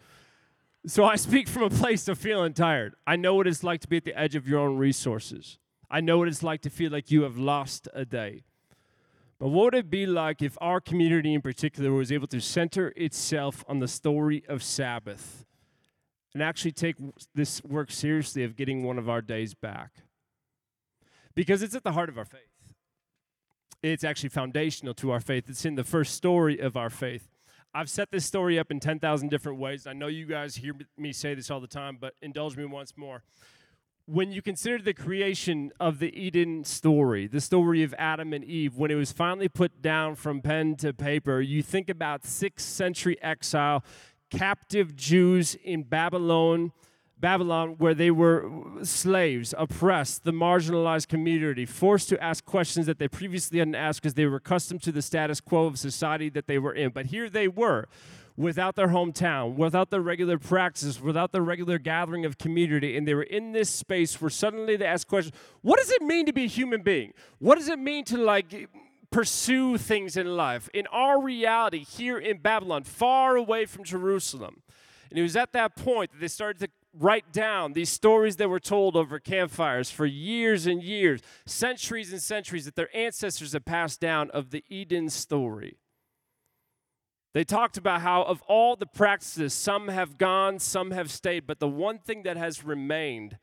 So 0.87 1.05
I 1.05 1.15
speak 1.17 1.47
from 1.47 1.61
a 1.61 1.69
place 1.69 2.07
of 2.07 2.17
feeling 2.17 2.53
tired. 2.53 2.95
I 3.05 3.15
know 3.15 3.35
what 3.35 3.45
it's 3.45 3.63
like 3.63 3.79
to 3.81 3.87
be 3.87 3.97
at 3.97 4.03
the 4.03 4.19
edge 4.19 4.33
of 4.33 4.47
your 4.47 4.59
own 4.59 4.75
resources. 4.77 5.59
I 5.91 6.01
know 6.01 6.17
what 6.17 6.27
it's 6.27 6.41
like 6.41 6.61
to 6.61 6.71
feel 6.71 6.91
like 6.91 7.11
you 7.11 7.21
have 7.21 7.37
lost 7.37 7.87
a 7.93 8.03
day. 8.03 8.45
But 9.37 9.49
what 9.49 9.65
would 9.65 9.75
it 9.75 9.91
be 9.91 10.07
like 10.07 10.41
if 10.41 10.57
our 10.59 10.81
community 10.81 11.35
in 11.35 11.43
particular 11.43 11.91
was 11.91 12.11
able 12.11 12.25
to 12.29 12.41
center 12.41 12.91
itself 12.95 13.63
on 13.67 13.77
the 13.77 13.87
story 13.87 14.43
of 14.49 14.63
Sabbath 14.63 15.45
and 16.33 16.41
actually 16.41 16.71
take 16.71 16.95
this 17.35 17.63
work 17.63 17.91
seriously 17.91 18.43
of 18.43 18.55
getting 18.55 18.81
one 18.81 18.97
of 18.97 19.07
our 19.07 19.21
days 19.21 19.53
back? 19.53 19.91
Because 21.35 21.61
it's 21.61 21.75
at 21.75 21.83
the 21.83 21.91
heart 21.91 22.09
of 22.09 22.17
our 22.17 22.25
faith. 22.25 22.50
It's 23.83 24.03
actually 24.03 24.29
foundational 24.29 24.93
to 24.95 25.11
our 25.11 25.19
faith. 25.19 25.49
It's 25.49 25.65
in 25.65 25.75
the 25.75 25.83
first 25.83 26.15
story 26.15 26.59
of 26.59 26.77
our 26.77 26.89
faith. 26.89 27.27
I've 27.73 27.89
set 27.89 28.11
this 28.11 28.25
story 28.25 28.59
up 28.59 28.69
in 28.69 28.79
10,000 28.79 29.29
different 29.29 29.57
ways. 29.57 29.87
I 29.87 29.93
know 29.93 30.07
you 30.07 30.25
guys 30.25 30.57
hear 30.57 30.73
me 30.97 31.13
say 31.13 31.33
this 31.33 31.49
all 31.49 31.61
the 31.61 31.67
time, 31.67 31.97
but 31.99 32.15
indulge 32.21 32.57
me 32.57 32.65
once 32.65 32.93
more 32.97 33.23
when 34.05 34.31
you 34.31 34.41
consider 34.41 34.77
the 34.77 34.93
creation 34.93 35.71
of 35.79 35.99
the 35.99 36.13
Eden 36.19 36.63
story, 36.63 37.27
the 37.27 37.39
story 37.39 37.83
of 37.83 37.93
Adam 37.97 38.33
and 38.33 38.43
Eve, 38.43 38.75
when 38.75 38.91
it 38.91 38.95
was 38.95 39.11
finally 39.11 39.47
put 39.47 39.81
down 39.81 40.15
from 40.15 40.41
pen 40.41 40.75
to 40.75 40.93
paper, 40.93 41.39
you 41.39 41.61
think 41.63 41.89
about 41.89 42.25
sixth 42.25 42.67
century 42.67 43.17
exile, 43.21 43.83
captive 44.29 44.95
Jews 44.95 45.55
in 45.63 45.83
Babylon, 45.83 46.73
Babylon, 47.21 47.75
where 47.77 47.93
they 47.93 48.11
were 48.11 48.49
slaves, 48.83 49.53
oppressed, 49.57 50.23
the 50.23 50.33
marginalized 50.33 51.07
community, 51.07 51.65
forced 51.65 52.09
to 52.09 52.21
ask 52.21 52.43
questions 52.43 52.87
that 52.87 52.97
they 52.97 53.07
previously 53.07 53.59
hadn't 53.59 53.75
asked 53.75 54.01
because 54.01 54.15
they 54.15 54.25
were 54.25 54.37
accustomed 54.37 54.81
to 54.83 54.91
the 54.91 55.01
status 55.01 55.39
quo 55.39 55.67
of 55.67 55.77
society 55.77 56.29
that 56.29 56.47
they 56.47 56.57
were 56.57 56.73
in. 56.73 56.89
But 56.89 57.07
here 57.07 57.29
they 57.29 57.47
were 57.47 57.87
without 58.35 58.75
their 58.75 58.87
hometown, 58.87 59.55
without 59.55 59.91
their 59.91 60.01
regular 60.01 60.39
practices, 60.39 60.99
without 60.99 61.31
their 61.31 61.43
regular 61.43 61.77
gathering 61.77 62.25
of 62.25 62.37
community. 62.37 62.97
And 62.97 63.07
they 63.07 63.13
were 63.13 63.23
in 63.23 63.51
this 63.51 63.69
space 63.69 64.19
where 64.19 64.29
suddenly 64.29 64.75
they 64.75 64.85
asked 64.85 65.07
questions 65.07 65.37
what 65.61 65.77
does 65.79 65.91
it 65.91 66.01
mean 66.01 66.25
to 66.25 66.33
be 66.33 66.45
a 66.45 66.47
human 66.47 66.81
being? 66.81 67.13
What 67.39 67.57
does 67.57 67.69
it 67.69 67.79
mean 67.79 68.03
to 68.05 68.17
like 68.17 68.67
pursue 69.11 69.77
things 69.77 70.17
in 70.17 70.35
life? 70.35 70.69
In 70.73 70.87
our 70.87 71.21
reality 71.21 71.85
here 71.85 72.17
in 72.17 72.39
Babylon, 72.39 72.83
far 72.83 73.35
away 73.35 73.65
from 73.65 73.83
Jerusalem. 73.83 74.63
And 75.09 75.19
it 75.19 75.23
was 75.23 75.35
at 75.35 75.53
that 75.53 75.75
point 75.75 76.11
that 76.13 76.19
they 76.19 76.29
started 76.29 76.59
to 76.59 76.69
write 76.93 77.31
down 77.31 77.73
these 77.73 77.89
stories 77.89 78.35
that 78.35 78.49
were 78.49 78.59
told 78.59 78.95
over 78.95 79.19
campfires 79.19 79.89
for 79.89 80.05
years 80.05 80.67
and 80.67 80.83
years, 80.83 81.21
centuries 81.45 82.11
and 82.11 82.21
centuries 82.21 82.65
that 82.65 82.75
their 82.75 82.95
ancestors 82.95 83.53
had 83.53 83.65
passed 83.65 83.99
down 83.99 84.29
of 84.31 84.51
the 84.51 84.63
Eden 84.69 85.09
story. 85.09 85.77
They 87.33 87.45
talked 87.45 87.77
about 87.77 88.01
how, 88.01 88.23
of 88.23 88.41
all 88.43 88.75
the 88.75 88.85
practices, 88.85 89.53
some 89.53 89.87
have 89.87 90.17
gone, 90.17 90.59
some 90.59 90.91
have 90.91 91.09
stayed, 91.09 91.47
but 91.47 91.59
the 91.59 91.67
one 91.67 91.97
thing 91.97 92.23
that 92.23 92.35
has 92.35 92.63
remained 92.63 93.37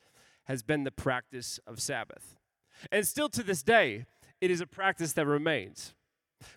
has 0.45 0.63
been 0.63 0.85
the 0.85 0.91
practice 0.91 1.59
of 1.67 1.81
Sabbath. 1.81 2.37
And 2.93 3.07
still 3.07 3.31
to 3.31 3.43
this 3.43 3.63
day, 3.63 4.05
it 4.41 4.51
is 4.51 4.61
a 4.61 4.67
practice 4.67 5.15
that 5.15 5.27
remains. 5.27 5.95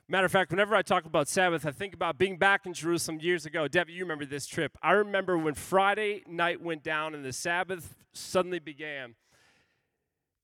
Matter 0.07 0.25
of 0.25 0.31
fact, 0.31 0.51
whenever 0.51 0.75
I 0.75 0.81
talk 0.81 1.05
about 1.05 1.27
Sabbath, 1.27 1.65
I 1.65 1.71
think 1.71 1.93
about 1.93 2.17
being 2.17 2.37
back 2.37 2.65
in 2.65 2.73
Jerusalem 2.73 3.19
years 3.19 3.45
ago. 3.45 3.67
Debbie, 3.67 3.93
you 3.93 4.03
remember 4.03 4.25
this 4.25 4.45
trip. 4.45 4.77
I 4.81 4.91
remember 4.91 5.37
when 5.37 5.53
Friday 5.53 6.23
night 6.27 6.61
went 6.61 6.83
down 6.83 7.15
and 7.15 7.23
the 7.25 7.33
Sabbath 7.33 7.95
suddenly 8.13 8.59
began. 8.59 9.15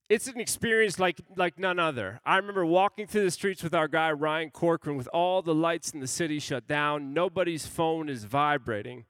It's 0.09 0.27
an 0.27 0.39
experience 0.39 0.99
like, 0.99 1.19
like 1.35 1.59
none 1.59 1.79
other. 1.79 2.21
I 2.25 2.37
remember 2.37 2.65
walking 2.65 3.07
through 3.07 3.25
the 3.25 3.31
streets 3.31 3.61
with 3.61 3.73
our 3.73 3.89
guy, 3.89 4.11
Ryan 4.11 4.51
Corcoran, 4.51 4.95
with 4.95 5.09
all 5.09 5.41
the 5.41 5.53
lights 5.53 5.91
in 5.91 5.99
the 5.99 6.07
city 6.07 6.39
shut 6.39 6.65
down. 6.65 7.13
Nobody's 7.13 7.67
phone 7.67 8.07
is 8.07 8.23
vibrating. 8.23 9.05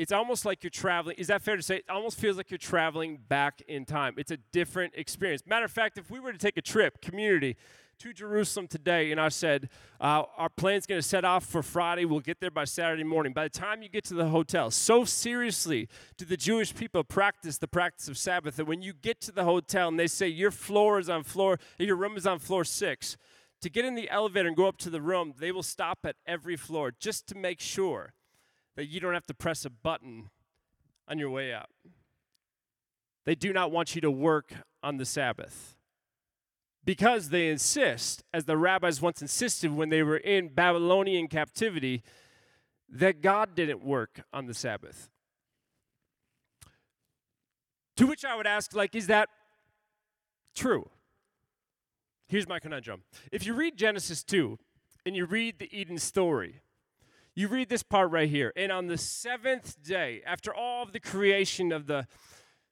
It's 0.00 0.12
almost 0.12 0.46
like 0.46 0.64
you're 0.64 0.70
traveling. 0.70 1.16
Is 1.18 1.26
that 1.26 1.42
fair 1.42 1.56
to 1.56 1.62
say? 1.62 1.76
It 1.76 1.84
almost 1.90 2.18
feels 2.18 2.38
like 2.38 2.50
you're 2.50 2.56
traveling 2.56 3.18
back 3.28 3.60
in 3.68 3.84
time. 3.84 4.14
It's 4.16 4.30
a 4.30 4.38
different 4.50 4.94
experience. 4.96 5.42
Matter 5.46 5.66
of 5.66 5.70
fact, 5.70 5.98
if 5.98 6.10
we 6.10 6.18
were 6.18 6.32
to 6.32 6.38
take 6.38 6.56
a 6.56 6.62
trip, 6.62 7.02
community, 7.02 7.58
to 7.98 8.14
Jerusalem 8.14 8.66
today, 8.66 9.12
and 9.12 9.20
I 9.20 9.28
said, 9.28 9.68
uh, 10.00 10.22
Our 10.38 10.48
plan's 10.48 10.86
going 10.86 11.02
to 11.02 11.06
set 11.06 11.26
off 11.26 11.44
for 11.44 11.62
Friday. 11.62 12.06
We'll 12.06 12.20
get 12.20 12.40
there 12.40 12.50
by 12.50 12.64
Saturday 12.64 13.04
morning. 13.04 13.34
By 13.34 13.42
the 13.44 13.50
time 13.50 13.82
you 13.82 13.90
get 13.90 14.04
to 14.04 14.14
the 14.14 14.30
hotel, 14.30 14.70
so 14.70 15.04
seriously 15.04 15.86
do 16.16 16.24
the 16.24 16.38
Jewish 16.38 16.74
people 16.74 17.04
practice 17.04 17.58
the 17.58 17.68
practice 17.68 18.08
of 18.08 18.16
Sabbath 18.16 18.56
that 18.56 18.64
when 18.64 18.80
you 18.80 18.94
get 18.94 19.20
to 19.20 19.32
the 19.32 19.44
hotel 19.44 19.88
and 19.88 20.00
they 20.00 20.06
say, 20.06 20.28
Your 20.28 20.50
floor 20.50 20.98
is 20.98 21.10
on 21.10 21.24
floor, 21.24 21.58
your 21.78 21.96
room 21.96 22.16
is 22.16 22.26
on 22.26 22.38
floor 22.38 22.64
six, 22.64 23.18
to 23.60 23.68
get 23.68 23.84
in 23.84 23.96
the 23.96 24.08
elevator 24.08 24.48
and 24.48 24.56
go 24.56 24.66
up 24.66 24.78
to 24.78 24.88
the 24.88 25.02
room, 25.02 25.34
they 25.38 25.52
will 25.52 25.62
stop 25.62 25.98
at 26.04 26.16
every 26.26 26.56
floor 26.56 26.90
just 26.98 27.26
to 27.26 27.36
make 27.36 27.60
sure 27.60 28.14
that 28.76 28.86
you 28.86 29.00
don't 29.00 29.14
have 29.14 29.26
to 29.26 29.34
press 29.34 29.64
a 29.64 29.70
button 29.70 30.30
on 31.08 31.18
your 31.18 31.30
way 31.30 31.52
out. 31.52 31.70
They 33.26 33.34
do 33.34 33.52
not 33.52 33.70
want 33.70 33.94
you 33.94 34.00
to 34.00 34.10
work 34.10 34.54
on 34.82 34.96
the 34.96 35.04
Sabbath 35.04 35.76
because 36.84 37.28
they 37.28 37.48
insist, 37.48 38.24
as 38.32 38.46
the 38.46 38.56
rabbis 38.56 39.02
once 39.02 39.20
insisted 39.20 39.72
when 39.72 39.90
they 39.90 40.02
were 40.02 40.16
in 40.16 40.48
Babylonian 40.48 41.28
captivity, 41.28 42.02
that 42.88 43.20
God 43.20 43.54
didn't 43.54 43.84
work 43.84 44.22
on 44.32 44.46
the 44.46 44.54
Sabbath. 44.54 45.10
To 47.96 48.06
which 48.06 48.24
I 48.24 48.34
would 48.34 48.46
ask, 48.46 48.74
like, 48.74 48.94
is 48.94 49.08
that 49.08 49.28
true? 50.54 50.88
Here's 52.28 52.48
my 52.48 52.58
conundrum. 52.58 53.02
If 53.30 53.44
you 53.44 53.54
read 53.54 53.76
Genesis 53.76 54.22
2 54.22 54.58
and 55.04 55.14
you 55.14 55.26
read 55.26 55.58
the 55.58 55.68
Eden 55.76 55.98
story, 55.98 56.62
you 57.34 57.48
read 57.48 57.68
this 57.68 57.82
part 57.82 58.10
right 58.10 58.28
here. 58.28 58.52
And 58.56 58.70
on 58.72 58.86
the 58.86 58.98
seventh 58.98 59.82
day, 59.82 60.22
after 60.26 60.54
all 60.54 60.82
of 60.82 60.92
the 60.92 61.00
creation 61.00 61.72
of 61.72 61.86
the 61.86 62.06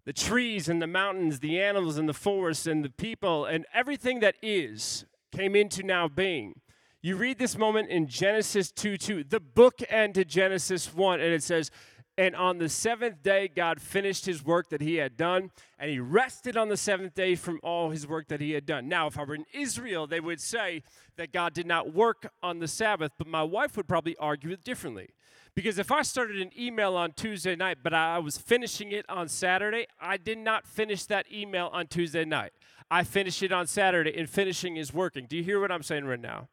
the 0.05 0.13
trees 0.15 0.71
and 0.71 0.81
the 0.81 0.87
mountains, 0.87 1.41
the 1.41 1.61
animals 1.61 1.99
and 1.99 2.09
the 2.09 2.15
forests 2.15 2.67
and 2.67 2.83
the 2.83 2.89
people 2.89 3.45
and 3.45 3.67
everything 3.75 4.21
that 4.21 4.37
is 4.41 5.05
came 5.31 5.55
into 5.55 5.83
now 5.83 6.09
being. 6.09 6.63
You 7.03 7.17
read 7.17 7.39
this 7.39 7.59
moment 7.59 7.91
in 7.91 8.07
Genesis 8.07 8.73
2 8.73 8.97
2, 8.97 9.25
the 9.25 9.39
book 9.39 9.83
end 9.91 10.15
to 10.15 10.25
Genesis 10.25 10.95
1, 10.95 11.21
and 11.21 11.33
it 11.33 11.43
says, 11.43 11.71
And 12.19 12.35
on 12.35 12.59
the 12.59 12.69
seventh 12.69 13.23
day, 13.23 13.47
God 13.47 13.81
finished 13.81 14.27
his 14.27 14.45
work 14.45 14.71
that 14.71 14.81
he 14.81 14.97
had 14.97 15.17
done, 15.17 15.53
and 15.79 15.89
he 15.89 16.01
rested 16.01 16.57
on 16.57 16.69
the 16.69 16.77
seventh 16.77 17.15
day 17.15 17.37
from 17.37 17.61
all 17.63 17.91
his 17.91 18.09
work 18.09 18.27
that 18.27 18.41
he 18.41 18.51
had 18.51 18.67
done. 18.67 18.89
Now, 18.89 19.07
if 19.07 19.17
I 19.17 19.23
were 19.23 19.37
in 19.37 19.45
Israel, 19.55 20.09
they 20.09 20.19
would 20.19 20.41
say 20.41 20.83
that 21.17 21.33
God 21.33 21.55
did 21.55 21.65
not 21.65 21.95
work 21.95 22.29
on 22.43 22.59
the 22.59 22.67
Sabbath, 22.67 23.13
but 23.19 23.29
my 23.29 23.45
wife 23.45 23.77
would 23.77 23.87
probably 23.87 24.17
argue 24.17 24.51
it 24.51 24.65
differently. 24.65 25.11
Because 25.55 25.79
if 25.79 25.93
I 25.93 26.03
started 26.03 26.43
an 26.43 26.51
email 26.59 26.97
on 26.97 27.13
Tuesday 27.13 27.55
night, 27.55 27.79
but 27.85 27.95
I 27.95 28.19
was 28.19 28.37
finishing 28.37 28.91
it 28.91 29.07
on 29.09 29.29
Saturday, 29.29 29.87
I 30.01 30.17
did 30.17 30.39
not 30.39 30.67
finish 30.67 31.05
that 31.05 31.27
email 31.33 31.71
on 31.73 31.87
Tuesday 31.87 32.25
night. 32.25 32.51
I 32.91 33.05
finished 33.05 33.45
it 33.45 33.53
on 33.53 33.69
Saturday, 33.69 34.19
and 34.19 34.29
finishing 34.29 34.77
is 34.77 34.93
working. 34.93 35.27
Do 35.27 35.37
you 35.37 35.45
hear 35.45 35.61
what 35.61 35.71
I'm 35.71 35.85
saying 35.85 36.05
right 36.05 36.21
now? 36.21 36.49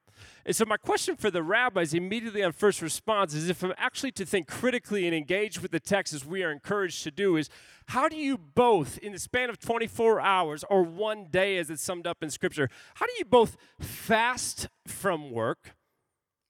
And 0.45 0.55
so, 0.55 0.65
my 0.65 0.77
question 0.77 1.15
for 1.15 1.31
the 1.31 1.43
rabbis 1.43 1.93
immediately 1.93 2.43
on 2.43 2.51
first 2.51 2.81
response 2.81 3.33
is 3.33 3.49
if 3.49 3.63
I'm 3.63 3.73
actually 3.77 4.11
to 4.13 4.25
think 4.25 4.47
critically 4.47 5.05
and 5.05 5.15
engage 5.15 5.61
with 5.61 5.71
the 5.71 5.79
text 5.79 6.13
as 6.13 6.25
we 6.25 6.43
are 6.43 6.51
encouraged 6.51 7.03
to 7.03 7.11
do, 7.11 7.37
is 7.37 7.49
how 7.87 8.07
do 8.09 8.17
you 8.17 8.37
both, 8.37 8.97
in 8.99 9.11
the 9.11 9.19
span 9.19 9.49
of 9.49 9.59
24 9.59 10.19
hours 10.19 10.63
or 10.69 10.83
one 10.83 11.27
day 11.29 11.57
as 11.57 11.69
it's 11.69 11.83
summed 11.83 12.07
up 12.07 12.23
in 12.23 12.29
Scripture, 12.29 12.69
how 12.95 13.05
do 13.05 13.13
you 13.17 13.25
both 13.25 13.57
fast 13.79 14.67
from 14.87 15.31
work 15.31 15.75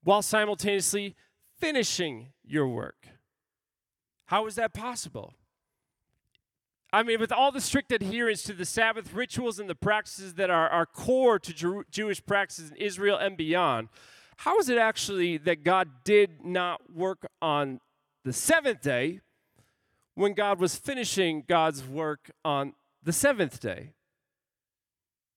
while 0.06 0.22
simultaneously 0.22 1.16
finishing 1.60 2.28
your 2.44 2.68
work. 2.68 3.08
How 4.28 4.46
is 4.48 4.56
that 4.56 4.74
possible? 4.74 5.34
I 6.96 7.04
mean, 7.04 7.20
with 7.20 7.34
all 7.34 7.52
the 7.52 7.60
strict 7.60 7.92
adherence 7.92 8.42
to 8.44 8.54
the 8.54 8.64
Sabbath 8.64 9.14
rituals 9.14 9.60
and 9.60 9.70
the 9.70 9.76
practices 9.76 10.36
that 10.36 10.50
are, 10.50 10.70
are 10.70 10.86
core 10.86 11.38
to 11.40 11.54
Jew- 11.54 11.84
Jewish 11.92 12.26
practices 12.26 12.72
in 12.72 12.78
Israel 12.78 13.18
and 13.18 13.36
beyond, 13.36 13.90
how 14.38 14.58
is 14.60 14.70
it 14.70 14.78
actually 14.78 15.36
that 15.40 15.66
God 15.66 15.90
did 16.06 16.46
not 16.46 16.94
work 16.96 17.28
on 17.42 17.82
the 18.24 18.32
seventh 18.32 18.80
day 18.80 19.20
when 20.14 20.34
God 20.34 20.58
was 20.58 20.78
finishing 20.78 21.44
God's 21.46 21.86
work 21.86 22.32
on 22.46 22.76
the 23.04 23.12
seventh 23.12 23.60
day? 23.60 23.92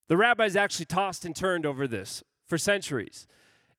The 0.06 0.16
rabbis 0.16 0.54
actually 0.54 0.86
tossed 0.86 1.24
and 1.24 1.34
turned 1.34 1.66
over 1.66 1.88
this 1.88 2.22
for 2.46 2.56
centuries. 2.56 3.26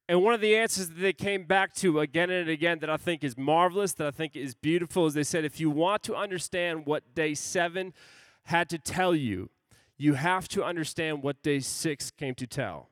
And 0.10 0.24
one 0.24 0.34
of 0.34 0.42
the 0.42 0.56
answers 0.56 0.88
that 0.88 1.00
they 1.00 1.14
came 1.14 1.44
back 1.44 1.76
to 1.76 2.00
again 2.00 2.32
and 2.32 2.50
again 2.50 2.80
that 2.80 2.90
I 2.90 2.98
think 2.98 3.24
is 3.24 3.38
marvelous, 3.38 3.94
that 3.94 4.08
I 4.08 4.12
think 4.12 4.36
is 4.36 4.56
beautiful, 4.56 5.06
is 5.06 5.14
they 5.14 5.22
said, 5.22 5.46
if 5.46 5.60
you 5.60 5.70
want 5.70 6.02
to 6.04 6.16
understand 6.16 6.88
what 6.88 7.14
day 7.14 7.36
seven 7.36 7.94
had 8.46 8.70
to 8.70 8.80
tell 8.80 9.14
you, 9.14 9.52
you 10.00 10.16
have 10.16 10.48
to 10.48 10.64
understand 10.64 11.22
what 11.22 11.44
day 11.44 11.60
six 11.60 12.10
came 12.10 12.34
to 12.36 12.48
tell. 12.48 12.90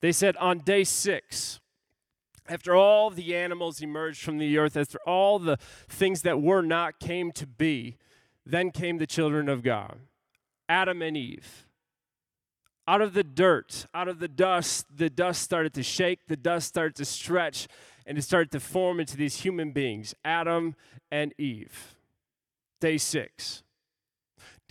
They 0.00 0.10
said, 0.10 0.36
on 0.38 0.58
day 0.58 0.82
six, 0.82 1.60
after 2.48 2.74
all 2.74 3.10
the 3.10 3.36
animals 3.36 3.80
emerged 3.80 4.20
from 4.20 4.38
the 4.38 4.58
earth, 4.58 4.76
after 4.76 4.98
all 5.06 5.38
the 5.38 5.56
things 5.88 6.22
that 6.22 6.42
were 6.42 6.62
not 6.62 6.98
came 6.98 7.30
to 7.30 7.46
be, 7.46 7.96
then 8.44 8.72
came 8.72 8.98
the 8.98 9.06
children 9.06 9.48
of 9.48 9.62
God, 9.62 10.00
Adam 10.68 11.00
and 11.00 11.16
Eve 11.16 11.67
out 12.88 13.02
of 13.02 13.12
the 13.12 13.22
dirt, 13.22 13.86
out 13.92 14.08
of 14.08 14.18
the 14.18 14.26
dust, 14.26 14.86
the 14.96 15.10
dust 15.10 15.42
started 15.42 15.74
to 15.74 15.82
shake, 15.82 16.20
the 16.26 16.38
dust 16.38 16.68
started 16.68 16.96
to 16.96 17.04
stretch, 17.04 17.68
and 18.06 18.16
it 18.16 18.22
started 18.22 18.50
to 18.50 18.58
form 18.58 18.98
into 18.98 19.14
these 19.14 19.42
human 19.42 19.72
beings 19.72 20.14
Adam 20.24 20.74
and 21.10 21.34
Eve. 21.36 21.96
Day 22.80 22.96
six. 22.96 23.62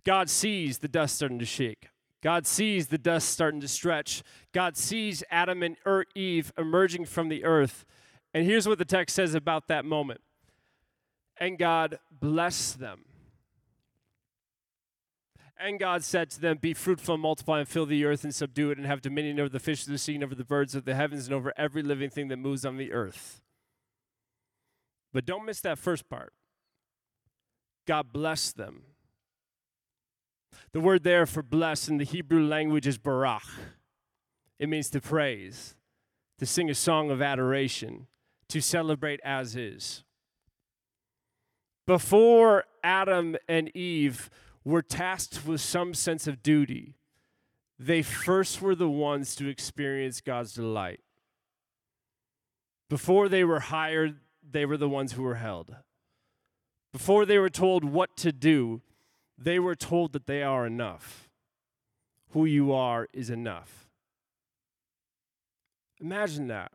God 0.04 0.32
sees 0.32 0.80
the 0.80 0.88
dust 0.88 1.18
starting 1.18 1.38
to 1.38 1.46
shake. 1.46 1.90
God 2.24 2.48
sees 2.48 2.88
the 2.88 2.98
dust 2.98 3.30
starting 3.30 3.62
to 3.62 3.68
stretch. 3.68 4.24
God 4.52 4.76
sees 4.76 5.24
Adam 5.30 5.62
and 5.62 5.78
er, 5.86 6.06
Eve 6.16 6.52
emerging 6.58 7.06
from 7.06 7.30
the 7.30 7.44
earth. 7.44 7.86
And 8.34 8.48
here's 8.48 8.68
what 8.68 8.80
the 8.80 8.86
text 8.86 9.16
says 9.16 9.36
about 9.36 9.68
that 9.68 9.86
moment. 9.86 10.22
And 11.40 11.60
God 11.60 12.00
blessed 12.10 12.80
them. 12.80 13.02
And 15.60 15.80
God 15.80 16.04
said 16.04 16.30
to 16.32 16.42
them, 16.42 16.58
Be 16.58 16.74
fruitful 16.74 17.16
and 17.16 17.22
multiply 17.22 17.60
and 17.60 17.68
fill 17.68 17.86
the 17.86 18.06
earth 18.06 18.24
and 18.24 18.34
subdue 18.34 18.72
it 18.72 18.78
and 18.78 18.86
have 18.86 19.02
dominion 19.02 19.40
over 19.40 19.50
the 19.50 19.60
fish 19.60 19.84
of 19.84 19.92
the 19.92 19.98
sea 19.98 20.16
and 20.16 20.24
over 20.24 20.36
the 20.36 20.44
birds 20.44 20.76
of 20.76 20.86
the 20.86 20.94
heavens 20.94 21.26
and 21.26 21.34
over 21.34 21.52
every 21.58 21.82
living 21.82 22.10
thing 22.10 22.28
that 22.28 22.38
moves 22.38 22.64
on 22.66 22.78
the 22.78 22.92
earth. 22.92 23.42
But 25.14 25.26
don't 25.26 25.46
miss 25.46 25.62
that 25.62 25.80
first 25.80 26.10
part. 26.10 26.34
God 27.88 28.14
blessed 28.14 28.58
them. 28.58 28.84
The 30.74 30.80
word 30.80 31.04
there 31.04 31.26
for 31.26 31.42
bless 31.42 31.88
in 31.88 31.98
the 31.98 32.06
Hebrew 32.06 32.46
language 32.46 32.86
is 32.86 32.98
barak. 32.98 33.44
It 34.60 34.70
means 34.70 34.90
to 34.92 35.02
praise, 35.02 35.76
to 36.40 36.46
sing 36.46 36.70
a 36.70 36.76
song 36.76 37.10
of 37.10 37.22
adoration, 37.22 38.08
to 38.50 38.62
celebrate 38.62 39.20
as 39.24 39.56
is. 39.56 40.04
Before 41.86 42.66
Adam 42.84 43.38
and 43.48 43.76
Eve 43.76 44.30
were 44.72 44.82
tasked 44.82 45.46
with 45.46 45.62
some 45.62 45.94
sense 45.94 46.28
of 46.28 46.44
duty, 46.44 46.96
they 47.80 48.02
first 48.02 48.62
were 48.62 48.76
the 48.76 48.90
ones 48.90 49.36
to 49.36 49.48
experience 49.48 50.20
God's 50.20 50.54
delight. 50.54 51.00
Before 52.90 53.30
they 53.30 53.44
were 53.44 53.62
hired, 53.62 54.20
they 54.50 54.66
were 54.66 54.78
the 54.78 54.90
ones 54.90 55.14
who 55.14 55.24
were 55.24 55.36
held. 55.36 55.76
Before 56.92 57.26
they 57.26 57.38
were 57.38 57.50
told 57.50 57.84
what 57.84 58.18
to 58.18 58.32
do, 58.32 58.82
they 59.38 59.60
were 59.60 59.76
told 59.76 60.14
that 60.14 60.26
they 60.26 60.44
are 60.44 60.66
enough. 60.66 61.30
Who 62.32 62.46
you 62.46 62.74
are 62.74 63.08
is 63.14 63.30
enough. 63.30 63.88
Imagine 66.02 66.48
that. 66.48 66.72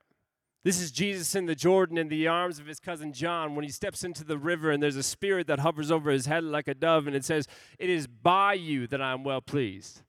This 0.65 0.81
is 0.81 0.93
Jesus 0.93 1.35
in 1.35 1.47
the 1.47 1.57
Jordan 1.57 1.99
in 1.99 2.09
the 2.09 2.29
arms 2.29 2.61
of 2.61 2.67
his 2.67 2.79
cousin 2.79 3.13
John 3.13 3.57
when 3.57 3.65
he 3.65 3.71
steps 3.71 4.05
into 4.05 4.23
the 4.23 4.39
river 4.39 4.71
and 4.71 4.81
there's 4.81 4.97
a 4.97 5.03
spirit 5.03 5.49
that 5.49 5.59
hovers 5.59 5.91
over 5.91 6.11
his 6.11 6.27
head 6.27 6.45
like 6.45 6.69
a 6.69 6.75
dove 6.75 7.09
and 7.09 7.17
it 7.17 7.25
says, 7.25 7.49
It 7.81 7.91
is 7.91 8.07
by 8.07 8.55
you 8.55 8.87
that 8.87 9.03
I 9.03 9.13
am 9.13 9.25
well 9.25 9.41
pleased. 9.41 10.03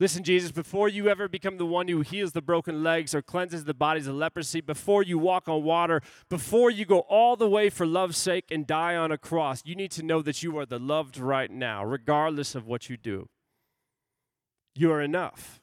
Listen, 0.00 0.22
Jesus, 0.22 0.52
before 0.52 0.88
you 0.88 1.08
ever 1.08 1.26
become 1.26 1.58
the 1.58 1.66
one 1.66 1.88
who 1.88 2.02
heals 2.02 2.30
the 2.30 2.40
broken 2.40 2.84
legs 2.84 3.16
or 3.16 3.22
cleanses 3.22 3.64
the 3.64 3.74
bodies 3.74 4.06
of 4.06 4.14
leprosy, 4.14 4.60
before 4.60 5.02
you 5.02 5.18
walk 5.18 5.48
on 5.48 5.64
water, 5.64 6.00
before 6.28 6.70
you 6.70 6.84
go 6.84 7.00
all 7.00 7.34
the 7.34 7.48
way 7.48 7.68
for 7.68 7.84
love's 7.84 8.16
sake 8.16 8.44
and 8.48 8.64
die 8.64 8.94
on 8.94 9.10
a 9.10 9.18
cross, 9.18 9.60
you 9.64 9.74
need 9.74 9.90
to 9.90 10.04
know 10.04 10.22
that 10.22 10.40
you 10.40 10.56
are 10.56 10.66
the 10.66 10.78
loved 10.78 11.18
right 11.18 11.50
now, 11.50 11.84
regardless 11.84 12.54
of 12.54 12.64
what 12.64 12.88
you 12.88 12.96
do. 12.96 13.28
You 14.76 14.92
are 14.92 15.02
enough. 15.02 15.60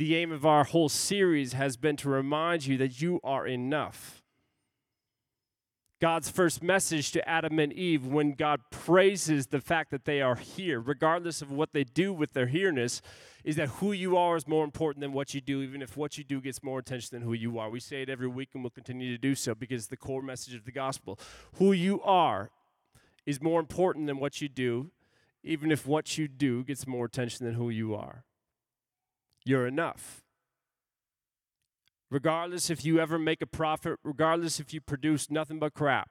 The 0.00 0.16
aim 0.16 0.32
of 0.32 0.46
our 0.46 0.64
whole 0.64 0.88
series 0.88 1.52
has 1.52 1.76
been 1.76 1.94
to 1.98 2.08
remind 2.08 2.64
you 2.64 2.78
that 2.78 3.02
you 3.02 3.20
are 3.22 3.46
enough. 3.46 4.22
God's 6.00 6.30
first 6.30 6.62
message 6.62 7.12
to 7.12 7.28
Adam 7.28 7.58
and 7.58 7.70
Eve 7.70 8.06
when 8.06 8.32
God 8.32 8.62
praises 8.70 9.48
the 9.48 9.60
fact 9.60 9.90
that 9.90 10.06
they 10.06 10.22
are 10.22 10.36
here, 10.36 10.80
regardless 10.80 11.42
of 11.42 11.52
what 11.52 11.74
they 11.74 11.84
do 11.84 12.14
with 12.14 12.32
their 12.32 12.46
here-ness, 12.46 13.02
is 13.44 13.56
that 13.56 13.68
who 13.68 13.92
you 13.92 14.16
are 14.16 14.36
is 14.36 14.48
more 14.48 14.64
important 14.64 15.02
than 15.02 15.12
what 15.12 15.34
you 15.34 15.42
do, 15.42 15.60
even 15.60 15.82
if 15.82 15.98
what 15.98 16.16
you 16.16 16.24
do 16.24 16.40
gets 16.40 16.62
more 16.62 16.78
attention 16.78 17.10
than 17.12 17.28
who 17.28 17.34
you 17.34 17.58
are. 17.58 17.68
We 17.68 17.78
say 17.78 18.00
it 18.00 18.08
every 18.08 18.28
week 18.28 18.48
and 18.54 18.62
we'll 18.62 18.70
continue 18.70 19.12
to 19.12 19.18
do 19.18 19.34
so 19.34 19.54
because 19.54 19.88
the 19.88 19.98
core 19.98 20.22
message 20.22 20.54
of 20.54 20.64
the 20.64 20.72
gospel. 20.72 21.18
Who 21.56 21.72
you 21.72 22.00
are 22.00 22.50
is 23.26 23.42
more 23.42 23.60
important 23.60 24.06
than 24.06 24.18
what 24.18 24.40
you 24.40 24.48
do, 24.48 24.92
even 25.44 25.70
if 25.70 25.86
what 25.86 26.16
you 26.16 26.26
do 26.26 26.64
gets 26.64 26.86
more 26.86 27.04
attention 27.04 27.44
than 27.44 27.56
who 27.56 27.68
you 27.68 27.94
are. 27.94 28.24
You're 29.50 29.66
enough. 29.66 30.22
Regardless 32.08 32.70
if 32.70 32.84
you 32.84 33.00
ever 33.00 33.18
make 33.18 33.42
a 33.42 33.46
profit, 33.46 33.98
regardless 34.04 34.60
if 34.60 34.72
you 34.72 34.80
produce 34.80 35.28
nothing 35.28 35.58
but 35.58 35.74
crap, 35.74 36.08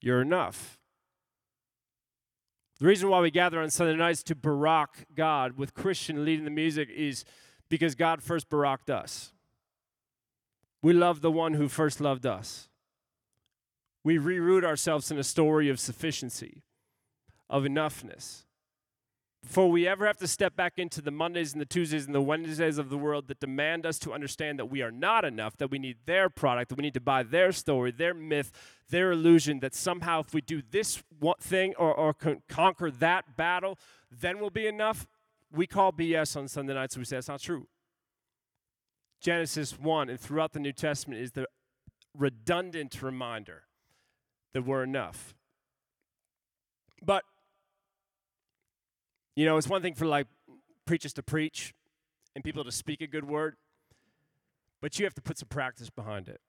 you're 0.00 0.22
enough. 0.22 0.78
The 2.80 2.86
reason 2.86 3.10
why 3.10 3.20
we 3.20 3.30
gather 3.30 3.60
on 3.60 3.68
Sunday 3.68 3.96
nights 3.96 4.22
to 4.22 4.34
barak 4.34 5.04
God 5.14 5.58
with 5.58 5.74
Christian 5.74 6.24
leading 6.24 6.46
the 6.46 6.50
music 6.50 6.88
is 6.88 7.26
because 7.68 7.94
God 7.94 8.22
first 8.22 8.48
baraked 8.48 8.88
us. 8.88 9.34
We 10.80 10.94
love 10.94 11.20
the 11.20 11.30
one 11.30 11.52
who 11.52 11.68
first 11.68 12.00
loved 12.00 12.24
us. 12.24 12.70
We 14.02 14.16
reroot 14.16 14.64
ourselves 14.64 15.10
in 15.10 15.18
a 15.18 15.22
story 15.22 15.68
of 15.68 15.78
sufficiency, 15.78 16.62
of 17.50 17.64
enoughness 17.64 18.44
before 19.42 19.70
we 19.70 19.88
ever 19.88 20.06
have 20.06 20.18
to 20.18 20.28
step 20.28 20.54
back 20.54 20.74
into 20.76 21.02
the 21.02 21.10
Mondays 21.10 21.52
and 21.52 21.60
the 21.60 21.66
Tuesdays 21.66 22.06
and 22.06 22.14
the 22.14 22.22
Wednesdays 22.22 22.78
of 22.78 22.90
the 22.90 22.96
world 22.96 23.26
that 23.26 23.40
demand 23.40 23.84
us 23.84 23.98
to 24.00 24.12
understand 24.12 24.58
that 24.58 24.66
we 24.66 24.82
are 24.82 24.92
not 24.92 25.24
enough, 25.24 25.56
that 25.56 25.70
we 25.70 25.78
need 25.78 25.96
their 26.06 26.30
product, 26.30 26.68
that 26.68 26.78
we 26.78 26.82
need 26.82 26.94
to 26.94 27.00
buy 27.00 27.22
their 27.22 27.50
story, 27.50 27.90
their 27.90 28.14
myth, 28.14 28.52
their 28.88 29.10
illusion, 29.10 29.58
that 29.60 29.74
somehow 29.74 30.20
if 30.20 30.32
we 30.32 30.40
do 30.40 30.62
this 30.70 31.02
one 31.18 31.36
thing 31.40 31.74
or, 31.76 31.92
or 31.92 32.14
con- 32.14 32.42
conquer 32.48 32.90
that 32.90 33.36
battle, 33.36 33.78
then 34.10 34.38
we'll 34.38 34.50
be 34.50 34.66
enough. 34.66 35.08
We 35.50 35.66
call 35.66 35.92
BS 35.92 36.36
on 36.36 36.46
Sunday 36.46 36.74
nights, 36.74 36.94
so 36.94 37.00
we 37.00 37.04
say 37.04 37.16
that's 37.16 37.28
not 37.28 37.40
true. 37.40 37.66
Genesis 39.20 39.78
1 39.78 40.08
and 40.08 40.20
throughout 40.20 40.52
the 40.52 40.60
New 40.60 40.72
Testament 40.72 41.20
is 41.20 41.32
the 41.32 41.46
redundant 42.16 43.02
reminder 43.02 43.64
that 44.52 44.62
we're 44.62 44.82
enough. 44.82 45.34
But 47.04 47.24
you 49.34 49.44
know, 49.46 49.56
it's 49.56 49.68
one 49.68 49.82
thing 49.82 49.94
for 49.94 50.06
like 50.06 50.26
preachers 50.86 51.12
to 51.14 51.22
preach 51.22 51.74
and 52.34 52.44
people 52.44 52.64
to 52.64 52.72
speak 52.72 53.00
a 53.00 53.06
good 53.06 53.24
word, 53.24 53.56
but 54.80 54.98
you 54.98 55.04
have 55.04 55.14
to 55.14 55.22
put 55.22 55.38
some 55.38 55.48
practice 55.48 55.90
behind 55.90 56.28
it. 56.28 56.40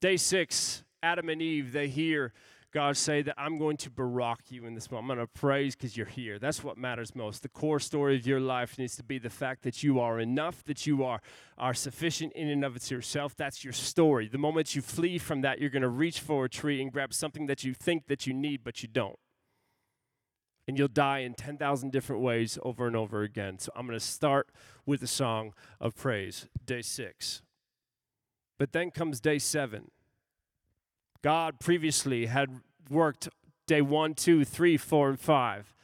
Day 0.00 0.16
six, 0.16 0.82
Adam 1.02 1.28
and 1.28 1.40
Eve, 1.40 1.72
they 1.72 1.88
hear 1.88 2.32
God 2.72 2.96
say 2.96 3.20
that 3.22 3.34
I'm 3.36 3.58
going 3.58 3.76
to 3.78 3.90
barak 3.90 4.50
you 4.50 4.64
in 4.64 4.74
this 4.74 4.90
moment. 4.90 5.12
I'm 5.12 5.16
going 5.16 5.28
to 5.28 5.40
praise 5.40 5.76
because 5.76 5.94
you're 5.94 6.06
here. 6.06 6.38
That's 6.38 6.64
what 6.64 6.78
matters 6.78 7.14
most. 7.14 7.42
The 7.42 7.50
core 7.50 7.78
story 7.78 8.16
of 8.16 8.26
your 8.26 8.40
life 8.40 8.78
needs 8.78 8.96
to 8.96 9.04
be 9.04 9.18
the 9.18 9.30
fact 9.30 9.62
that 9.62 9.82
you 9.82 10.00
are 10.00 10.18
enough, 10.18 10.64
that 10.64 10.86
you 10.86 11.04
are, 11.04 11.20
are 11.58 11.74
sufficient 11.74 12.32
in 12.32 12.48
and 12.48 12.64
of 12.64 12.74
it 12.74 12.90
yourself. 12.90 13.36
That's 13.36 13.62
your 13.62 13.74
story. 13.74 14.26
The 14.26 14.38
moment 14.38 14.74
you 14.74 14.80
flee 14.80 15.18
from 15.18 15.42
that, 15.42 15.60
you're 15.60 15.70
going 15.70 15.82
to 15.82 15.88
reach 15.88 16.18
for 16.20 16.46
a 16.46 16.48
tree 16.48 16.80
and 16.80 16.90
grab 16.90 17.12
something 17.12 17.46
that 17.46 17.62
you 17.62 17.74
think 17.74 18.06
that 18.06 18.26
you 18.26 18.32
need, 18.32 18.64
but 18.64 18.82
you 18.82 18.88
don't 18.88 19.18
and 20.66 20.78
you'll 20.78 20.88
die 20.88 21.18
in 21.18 21.34
10,000 21.34 21.90
different 21.90 22.22
ways 22.22 22.58
over 22.62 22.86
and 22.86 22.96
over 22.96 23.22
again. 23.22 23.58
So 23.58 23.72
I'm 23.74 23.86
going 23.86 23.98
to 23.98 24.04
start 24.04 24.48
with 24.86 25.02
a 25.02 25.08
song 25.08 25.54
of 25.80 25.96
praise, 25.96 26.48
day 26.64 26.82
six. 26.82 27.42
But 28.58 28.72
then 28.72 28.90
comes 28.90 29.20
day 29.20 29.38
seven. 29.38 29.90
God 31.22 31.58
previously 31.60 32.26
had 32.26 32.60
worked 32.90 33.28
day 33.66 33.82
one, 33.82 34.14
two, 34.14 34.44
three, 34.44 34.76
four, 34.76 35.08
and 35.08 35.20
five. 35.20 35.74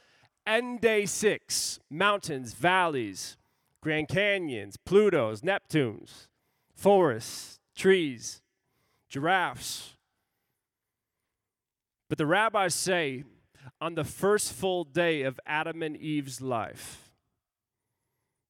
And 0.45 0.79
day 0.81 1.05
six, 1.05 1.79
mountains, 1.89 2.53
valleys, 2.53 3.37
Grand 3.81 4.07
Canyons, 4.07 4.77
Plutos, 4.77 5.41
Neptunes, 5.41 6.27
forests, 6.75 7.59
trees, 7.75 8.41
giraffes. 9.09 9.95
But 12.09 12.17
the 12.17 12.25
rabbis 12.25 12.73
say 12.73 13.23
on 13.81 13.95
the 13.95 14.03
first 14.03 14.53
full 14.53 14.83
day 14.83 15.21
of 15.21 15.39
Adam 15.45 15.81
and 15.81 15.95
Eve's 15.95 16.41
life, 16.41 17.11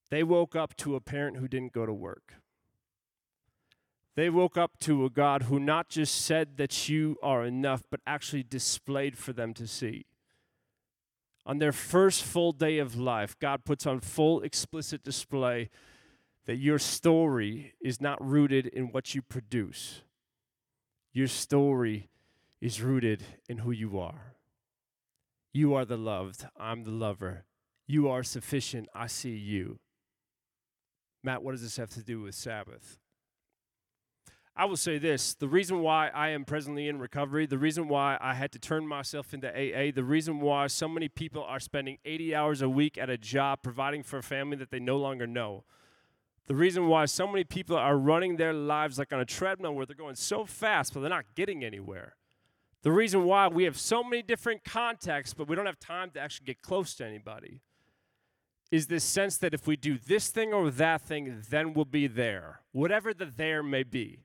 they 0.09 0.23
woke 0.23 0.55
up 0.55 0.75
to 0.77 0.95
a 0.95 1.01
parent 1.01 1.37
who 1.37 1.47
didn't 1.47 1.73
go 1.73 1.85
to 1.85 1.93
work. 1.93 2.33
They 4.15 4.29
woke 4.29 4.57
up 4.57 4.79
to 4.81 5.05
a 5.05 5.09
God 5.09 5.43
who 5.43 5.59
not 5.59 5.87
just 5.87 6.15
said 6.23 6.57
that 6.57 6.89
you 6.89 7.17
are 7.21 7.45
enough, 7.45 7.83
but 7.89 8.01
actually 8.05 8.43
displayed 8.43 9.17
for 9.17 9.31
them 9.31 9.53
to 9.53 9.67
see. 9.67 10.05
On 11.45 11.59
their 11.59 11.71
first 11.71 12.23
full 12.23 12.51
day 12.51 12.79
of 12.79 12.97
life, 12.97 13.37
God 13.39 13.63
puts 13.63 13.85
on 13.85 14.01
full 14.01 14.41
explicit 14.41 15.03
display 15.03 15.69
that 16.45 16.57
your 16.57 16.79
story 16.79 17.75
is 17.79 18.01
not 18.01 18.23
rooted 18.23 18.65
in 18.67 18.91
what 18.91 19.15
you 19.15 19.21
produce. 19.21 20.01
Your 21.13 21.27
story 21.27 22.09
is 22.59 22.81
rooted 22.81 23.23
in 23.47 23.59
who 23.59 23.71
you 23.71 23.99
are. 23.99 24.35
You 25.53 25.73
are 25.73 25.85
the 25.85 25.97
loved, 25.97 26.45
I'm 26.57 26.83
the 26.83 26.91
lover. 26.91 27.45
You 27.87 28.07
are 28.07 28.23
sufficient, 28.23 28.87
I 28.93 29.07
see 29.07 29.35
you. 29.35 29.79
Matt, 31.23 31.43
what 31.43 31.51
does 31.51 31.61
this 31.61 31.77
have 31.77 31.89
to 31.91 32.03
do 32.03 32.21
with 32.21 32.35
Sabbath? 32.35 32.99
I 34.55 34.65
will 34.65 34.77
say 34.77 34.97
this 34.97 35.33
the 35.35 35.47
reason 35.47 35.79
why 35.79 36.09
I 36.09 36.29
am 36.29 36.43
presently 36.43 36.89
in 36.89 36.99
recovery, 36.99 37.45
the 37.45 37.57
reason 37.57 37.87
why 37.87 38.17
I 38.19 38.33
had 38.33 38.51
to 38.51 38.59
turn 38.59 38.85
myself 38.85 39.33
into 39.33 39.47
AA, 39.47 39.91
the 39.91 40.03
reason 40.03 40.41
why 40.41 40.67
so 40.67 40.87
many 40.89 41.07
people 41.07 41.43
are 41.43 41.61
spending 41.61 41.97
80 42.03 42.35
hours 42.35 42.61
a 42.61 42.67
week 42.67 42.97
at 42.97 43.09
a 43.09 43.17
job 43.17 43.59
providing 43.63 44.03
for 44.03 44.17
a 44.17 44.23
family 44.23 44.57
that 44.57 44.69
they 44.69 44.79
no 44.79 44.97
longer 44.97 45.25
know, 45.25 45.63
the 46.47 46.55
reason 46.55 46.87
why 46.87 47.05
so 47.05 47.25
many 47.25 47.43
people 47.43 47.77
are 47.77 47.97
running 47.97 48.35
their 48.35 48.53
lives 48.53 48.99
like 48.99 49.13
on 49.13 49.19
a 49.19 49.25
treadmill 49.25 49.73
where 49.73 49.85
they're 49.85 49.95
going 49.95 50.15
so 50.15 50.45
fast 50.45 50.93
but 50.93 50.99
they're 50.99 51.09
not 51.09 51.35
getting 51.35 51.63
anywhere, 51.63 52.15
the 52.81 52.91
reason 52.91 53.25
why 53.25 53.47
we 53.47 53.65
have 53.65 53.77
so 53.77 54.03
many 54.03 54.21
different 54.21 54.63
contexts, 54.63 55.33
but 55.33 55.47
we 55.47 55.55
don't 55.55 55.65
have 55.65 55.79
time 55.79 56.11
to 56.11 56.19
actually 56.19 56.45
get 56.45 56.61
close 56.61 56.95
to 56.95 57.05
anybody, 57.05 57.61
is 58.71 58.87
this 58.87 59.03
sense 59.03 59.37
that 59.37 59.53
if 59.53 59.67
we 59.67 59.75
do 59.75 59.97
this 59.97 60.29
thing 60.29 60.53
or 60.53 60.69
that 60.69 61.01
thing, 61.01 61.41
then 61.49 61.73
we'll 61.73 61.85
be 61.85 62.07
there, 62.07 62.61
whatever 62.71 63.13
the 63.13 63.25
there 63.25 63.63
may 63.63 63.83
be. 63.83 64.19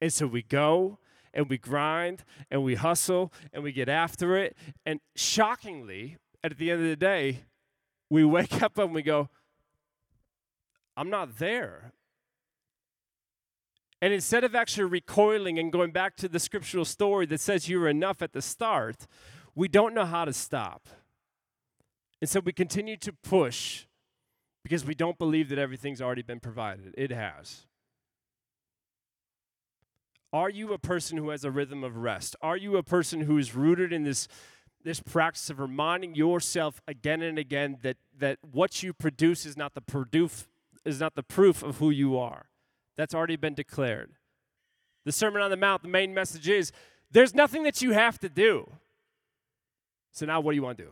And 0.00 0.12
so 0.12 0.26
we 0.26 0.42
go 0.42 0.98
and 1.32 1.48
we 1.48 1.58
grind 1.58 2.24
and 2.50 2.64
we 2.64 2.74
hustle 2.74 3.32
and 3.52 3.62
we 3.62 3.72
get 3.72 3.88
after 3.88 4.36
it. 4.36 4.56
And 4.84 5.00
shockingly, 5.14 6.16
at 6.42 6.56
the 6.56 6.70
end 6.70 6.82
of 6.82 6.88
the 6.88 6.96
day, 6.96 7.44
we 8.10 8.24
wake 8.24 8.62
up 8.62 8.78
and 8.78 8.92
we 8.92 9.02
go, 9.02 9.28
I'm 10.96 11.10
not 11.10 11.38
there. 11.38 11.92
And 14.02 14.12
instead 14.12 14.44
of 14.44 14.54
actually 14.54 14.84
recoiling 14.84 15.58
and 15.58 15.72
going 15.72 15.90
back 15.90 16.16
to 16.16 16.28
the 16.28 16.38
scriptural 16.38 16.84
story 16.84 17.26
that 17.26 17.40
says 17.40 17.68
you're 17.68 17.88
enough 17.88 18.20
at 18.20 18.32
the 18.32 18.42
start, 18.42 19.06
we 19.54 19.68
don't 19.68 19.94
know 19.94 20.04
how 20.04 20.26
to 20.26 20.32
stop. 20.32 20.88
And 22.20 22.28
so 22.28 22.40
we 22.40 22.52
continue 22.52 22.96
to 22.98 23.12
push 23.12 23.86
because 24.62 24.84
we 24.84 24.94
don't 24.94 25.18
believe 25.18 25.48
that 25.48 25.58
everything's 25.58 26.02
already 26.02 26.22
been 26.22 26.40
provided. 26.40 26.94
It 26.98 27.10
has. 27.10 27.66
Are 30.32 30.50
you 30.50 30.72
a 30.72 30.78
person 30.78 31.16
who 31.16 31.30
has 31.30 31.44
a 31.44 31.50
rhythm 31.50 31.82
of 31.82 31.96
rest? 31.96 32.36
Are 32.42 32.56
you 32.56 32.76
a 32.76 32.82
person 32.82 33.22
who 33.22 33.38
is 33.38 33.54
rooted 33.54 33.92
in 33.92 34.02
this, 34.02 34.28
this 34.82 35.00
practice 35.00 35.48
of 35.48 35.60
reminding 35.60 36.14
yourself 36.14 36.82
again 36.86 37.22
and 37.22 37.38
again 37.38 37.78
that, 37.82 37.96
that 38.18 38.38
what 38.42 38.82
you 38.82 38.92
produce 38.92 39.46
is 39.46 39.56
not 39.56 39.74
the 39.74 39.80
proof, 39.80 40.48
is 40.84 41.00
not 41.00 41.14
the 41.14 41.22
proof 41.22 41.62
of 41.62 41.78
who 41.78 41.90
you 41.90 42.18
are? 42.18 42.46
That's 42.96 43.14
already 43.14 43.36
been 43.36 43.54
declared. 43.54 44.12
The 45.04 45.12
Sermon 45.12 45.42
on 45.42 45.50
the 45.50 45.56
Mount, 45.56 45.82
the 45.82 45.88
main 45.88 46.12
message 46.12 46.48
is 46.48 46.72
there's 47.10 47.34
nothing 47.34 47.62
that 47.62 47.80
you 47.80 47.92
have 47.92 48.18
to 48.20 48.28
do. 48.28 48.70
So 50.12 50.26
now 50.26 50.40
what 50.40 50.52
do 50.52 50.56
you 50.56 50.62
want 50.62 50.78
to 50.78 50.84
do? 50.84 50.90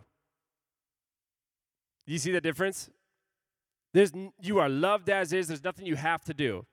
Do 2.07 2.13
you 2.13 2.19
see 2.19 2.31
the 2.31 2.41
difference? 2.41 2.91
There's, 3.93 4.13
you 4.41 4.59
are 4.59 4.69
loved 4.69 5.09
as 5.09 5.33
is, 5.33 5.49
there's 5.49 5.65
nothing 5.65 5.87
you 5.87 5.97
have 5.97 6.25
to 6.25 6.35
do. 6.35 6.67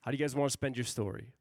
How 0.00 0.10
do 0.10 0.16
you 0.16 0.22
guys 0.22 0.34
want 0.34 0.50
to 0.50 0.52
spend 0.52 0.76
your 0.76 0.84
story? 0.84 1.32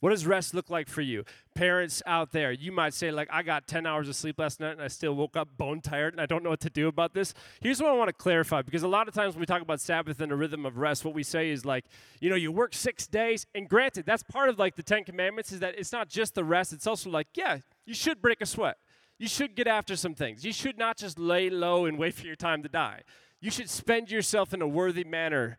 What 0.00 0.10
does 0.10 0.26
rest 0.26 0.54
look 0.54 0.70
like 0.70 0.88
for 0.88 1.02
you? 1.02 1.24
Parents 1.54 2.02
out 2.06 2.32
there, 2.32 2.52
you 2.52 2.72
might 2.72 2.94
say, 2.94 3.10
like, 3.10 3.28
I 3.30 3.42
got 3.42 3.66
10 3.66 3.86
hours 3.86 4.08
of 4.08 4.16
sleep 4.16 4.38
last 4.38 4.58
night 4.58 4.72
and 4.72 4.82
I 4.82 4.88
still 4.88 5.14
woke 5.14 5.36
up 5.36 5.56
bone 5.58 5.82
tired 5.82 6.14
and 6.14 6.20
I 6.20 6.26
don't 6.26 6.42
know 6.42 6.50
what 6.50 6.60
to 6.60 6.70
do 6.70 6.88
about 6.88 7.12
this. 7.12 7.34
Here's 7.60 7.82
what 7.82 7.90
I 7.90 7.94
want 7.94 8.08
to 8.08 8.14
clarify 8.14 8.62
because 8.62 8.82
a 8.82 8.88
lot 8.88 9.08
of 9.08 9.14
times 9.14 9.34
when 9.34 9.40
we 9.40 9.46
talk 9.46 9.60
about 9.60 9.78
Sabbath 9.78 10.20
and 10.20 10.32
a 10.32 10.36
rhythm 10.36 10.64
of 10.64 10.78
rest, 10.78 11.04
what 11.04 11.14
we 11.14 11.22
say 11.22 11.50
is 11.50 11.66
like, 11.66 11.84
you 12.18 12.30
know, 12.30 12.36
you 12.36 12.50
work 12.50 12.74
six 12.74 13.06
days, 13.06 13.46
and 13.54 13.68
granted, 13.68 14.06
that's 14.06 14.22
part 14.22 14.48
of 14.48 14.58
like 14.58 14.74
the 14.74 14.82
Ten 14.82 15.04
Commandments, 15.04 15.52
is 15.52 15.60
that 15.60 15.78
it's 15.78 15.92
not 15.92 16.08
just 16.08 16.34
the 16.34 16.44
rest, 16.44 16.72
it's 16.72 16.86
also 16.86 17.10
like, 17.10 17.28
yeah, 17.34 17.58
you 17.84 17.94
should 17.94 18.22
break 18.22 18.40
a 18.40 18.46
sweat. 18.46 18.78
You 19.18 19.28
should 19.28 19.54
get 19.54 19.66
after 19.66 19.96
some 19.96 20.14
things. 20.14 20.46
You 20.46 20.52
should 20.52 20.78
not 20.78 20.96
just 20.96 21.18
lay 21.18 21.50
low 21.50 21.84
and 21.84 21.98
wait 21.98 22.14
for 22.14 22.24
your 22.24 22.36
time 22.36 22.62
to 22.62 22.70
die. 22.70 23.02
You 23.38 23.50
should 23.50 23.68
spend 23.68 24.10
yourself 24.10 24.54
in 24.54 24.62
a 24.62 24.66
worthy 24.66 25.04
manner, 25.04 25.58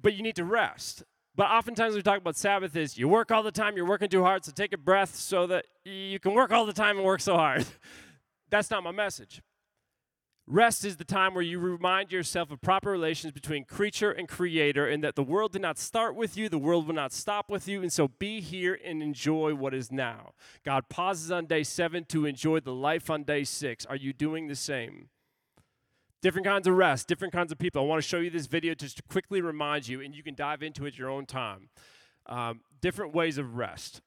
but 0.00 0.14
you 0.14 0.22
need 0.22 0.36
to 0.36 0.44
rest. 0.44 1.02
But 1.40 1.50
oftentimes 1.52 1.94
we 1.94 2.02
talk 2.02 2.18
about 2.18 2.36
Sabbath 2.36 2.76
is 2.76 2.98
you 2.98 3.08
work 3.08 3.30
all 3.30 3.42
the 3.42 3.50
time, 3.50 3.74
you're 3.74 3.86
working 3.86 4.10
too 4.10 4.22
hard, 4.22 4.44
so 4.44 4.52
take 4.52 4.74
a 4.74 4.76
breath 4.76 5.16
so 5.16 5.46
that 5.46 5.64
you 5.86 6.20
can 6.20 6.34
work 6.34 6.52
all 6.52 6.66
the 6.66 6.72
time 6.74 6.98
and 6.98 7.06
work 7.06 7.22
so 7.22 7.34
hard. 7.34 7.64
That's 8.50 8.70
not 8.70 8.82
my 8.82 8.90
message. 8.90 9.40
Rest 10.46 10.84
is 10.84 10.98
the 10.98 11.04
time 11.06 11.32
where 11.32 11.42
you 11.42 11.58
remind 11.58 12.12
yourself 12.12 12.50
of 12.50 12.60
proper 12.60 12.90
relations 12.90 13.32
between 13.32 13.64
creature 13.64 14.10
and 14.10 14.28
creator, 14.28 14.86
and 14.86 15.02
that 15.02 15.16
the 15.16 15.22
world 15.22 15.52
did 15.52 15.62
not 15.62 15.78
start 15.78 16.14
with 16.14 16.36
you, 16.36 16.50
the 16.50 16.58
world 16.58 16.86
will 16.86 16.94
not 16.94 17.10
stop 17.10 17.48
with 17.48 17.66
you, 17.66 17.80
and 17.80 17.90
so 17.90 18.08
be 18.08 18.42
here 18.42 18.78
and 18.84 19.02
enjoy 19.02 19.54
what 19.54 19.72
is 19.72 19.90
now. 19.90 20.34
God 20.62 20.90
pauses 20.90 21.30
on 21.30 21.46
day 21.46 21.62
seven 21.62 22.04
to 22.10 22.26
enjoy 22.26 22.60
the 22.60 22.74
life 22.74 23.08
on 23.08 23.22
day 23.22 23.44
six. 23.44 23.86
Are 23.86 23.96
you 23.96 24.12
doing 24.12 24.48
the 24.48 24.54
same? 24.54 25.08
Different 26.22 26.46
kinds 26.46 26.66
of 26.66 26.74
rest, 26.74 27.08
different 27.08 27.32
kinds 27.32 27.50
of 27.50 27.58
people. 27.58 27.80
I 27.80 27.86
want 27.86 28.02
to 28.02 28.06
show 28.06 28.18
you 28.18 28.28
this 28.28 28.46
video 28.46 28.74
just 28.74 28.98
to 28.98 29.02
quickly 29.04 29.40
remind 29.40 29.88
you, 29.88 30.02
and 30.02 30.14
you 30.14 30.22
can 30.22 30.34
dive 30.34 30.62
into 30.62 30.84
it 30.84 30.98
your 30.98 31.08
own 31.08 31.24
time. 31.24 31.70
Um, 32.26 32.60
different 32.82 33.14
ways 33.14 33.38
of 33.38 33.56
rest. 33.56 34.02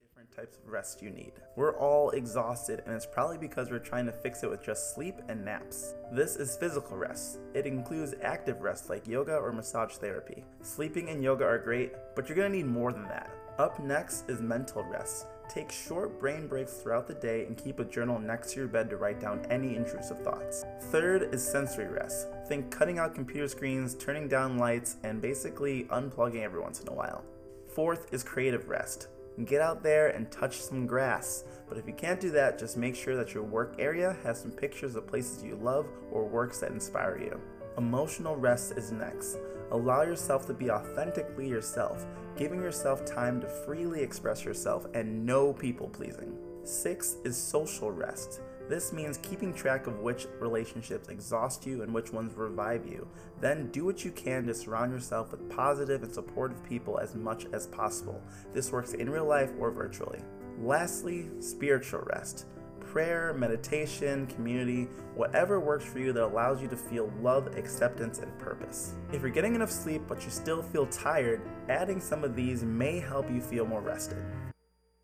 Different 0.00 0.30
types 0.30 0.56
of 0.56 0.70
rest 0.70 1.02
you 1.02 1.10
need. 1.10 1.32
We're 1.56 1.76
all 1.76 2.10
exhausted, 2.10 2.84
and 2.86 2.94
it's 2.94 3.06
probably 3.06 3.38
because 3.38 3.72
we're 3.72 3.80
trying 3.80 4.06
to 4.06 4.12
fix 4.12 4.44
it 4.44 4.50
with 4.50 4.64
just 4.64 4.94
sleep 4.94 5.16
and 5.28 5.44
naps. 5.44 5.94
This 6.12 6.36
is 6.36 6.56
physical 6.56 6.96
rest. 6.96 7.40
It 7.52 7.66
includes 7.66 8.14
active 8.22 8.60
rest 8.60 8.88
like 8.88 9.08
yoga 9.08 9.36
or 9.36 9.50
massage 9.50 9.94
therapy. 9.94 10.44
Sleeping 10.62 11.08
and 11.08 11.24
yoga 11.24 11.44
are 11.44 11.58
great, 11.58 11.92
but 12.14 12.28
you're 12.28 12.36
gonna 12.36 12.50
need 12.50 12.66
more 12.66 12.92
than 12.92 13.08
that. 13.08 13.30
Up 13.58 13.80
next 13.80 14.30
is 14.30 14.40
mental 14.40 14.84
rest. 14.84 15.26
Take 15.48 15.70
short 15.70 16.18
brain 16.18 16.48
breaks 16.48 16.74
throughout 16.74 17.06
the 17.06 17.14
day 17.14 17.46
and 17.46 17.56
keep 17.56 17.78
a 17.78 17.84
journal 17.84 18.18
next 18.18 18.52
to 18.52 18.60
your 18.60 18.68
bed 18.68 18.90
to 18.90 18.96
write 18.96 19.20
down 19.20 19.46
any 19.48 19.76
intrusive 19.76 20.22
thoughts. 20.22 20.64
Third 20.90 21.32
is 21.32 21.46
sensory 21.46 21.86
rest. 21.86 22.28
Think 22.48 22.70
cutting 22.70 22.98
out 22.98 23.14
computer 23.14 23.48
screens, 23.48 23.94
turning 23.94 24.28
down 24.28 24.58
lights, 24.58 24.96
and 25.04 25.22
basically 25.22 25.84
unplugging 25.84 26.42
every 26.42 26.60
once 26.60 26.80
in 26.80 26.88
a 26.88 26.92
while. 26.92 27.24
Fourth 27.68 28.12
is 28.12 28.24
creative 28.24 28.68
rest. 28.68 29.08
Get 29.44 29.60
out 29.60 29.82
there 29.82 30.08
and 30.08 30.30
touch 30.30 30.60
some 30.60 30.86
grass. 30.86 31.44
But 31.68 31.78
if 31.78 31.86
you 31.86 31.92
can't 31.92 32.20
do 32.20 32.30
that, 32.30 32.58
just 32.58 32.76
make 32.76 32.96
sure 32.96 33.16
that 33.16 33.34
your 33.34 33.42
work 33.42 33.76
area 33.78 34.16
has 34.24 34.40
some 34.40 34.50
pictures 34.50 34.96
of 34.96 35.06
places 35.06 35.42
you 35.42 35.56
love 35.56 35.86
or 36.10 36.26
works 36.26 36.58
that 36.60 36.70
inspire 36.70 37.18
you. 37.18 37.40
Emotional 37.78 38.36
rest 38.36 38.72
is 38.78 38.90
next. 38.90 39.36
Allow 39.70 40.02
yourself 40.02 40.46
to 40.46 40.54
be 40.54 40.70
authentically 40.70 41.46
yourself, 41.46 42.06
giving 42.34 42.62
yourself 42.62 43.04
time 43.04 43.38
to 43.42 43.46
freely 43.46 44.00
express 44.00 44.46
yourself 44.46 44.86
and 44.94 45.26
no 45.26 45.52
people 45.52 45.88
pleasing. 45.88 46.38
Six 46.64 47.16
is 47.24 47.36
social 47.36 47.90
rest. 47.90 48.40
This 48.66 48.94
means 48.94 49.18
keeping 49.18 49.52
track 49.52 49.86
of 49.86 50.00
which 50.00 50.26
relationships 50.40 51.08
exhaust 51.08 51.66
you 51.66 51.82
and 51.82 51.92
which 51.92 52.14
ones 52.14 52.34
revive 52.34 52.86
you. 52.86 53.06
Then 53.42 53.70
do 53.72 53.84
what 53.84 54.06
you 54.06 54.10
can 54.10 54.46
to 54.46 54.54
surround 54.54 54.90
yourself 54.90 55.30
with 55.30 55.50
positive 55.50 56.02
and 56.02 56.12
supportive 56.12 56.64
people 56.64 56.98
as 56.98 57.14
much 57.14 57.44
as 57.52 57.66
possible. 57.66 58.22
This 58.54 58.72
works 58.72 58.94
in 58.94 59.10
real 59.10 59.26
life 59.26 59.50
or 59.60 59.70
virtually. 59.70 60.20
Lastly, 60.58 61.28
spiritual 61.40 62.00
rest 62.06 62.46
prayer, 62.96 63.34
meditation, 63.34 64.26
community, 64.28 64.88
whatever 65.14 65.60
works 65.60 65.84
for 65.84 65.98
you 65.98 66.14
that 66.14 66.24
allows 66.24 66.62
you 66.62 66.66
to 66.66 66.78
feel 66.78 67.12
love, 67.20 67.46
acceptance, 67.58 68.20
and 68.20 68.38
purpose. 68.38 68.94
If 69.12 69.20
you're 69.20 69.28
getting 69.28 69.54
enough 69.54 69.70
sleep 69.70 70.00
but 70.08 70.24
you 70.24 70.30
still 70.30 70.62
feel 70.62 70.86
tired, 70.86 71.42
adding 71.68 72.00
some 72.00 72.24
of 72.24 72.34
these 72.34 72.64
may 72.64 72.98
help 72.98 73.30
you 73.30 73.42
feel 73.42 73.66
more 73.66 73.82
rested. 73.82 74.16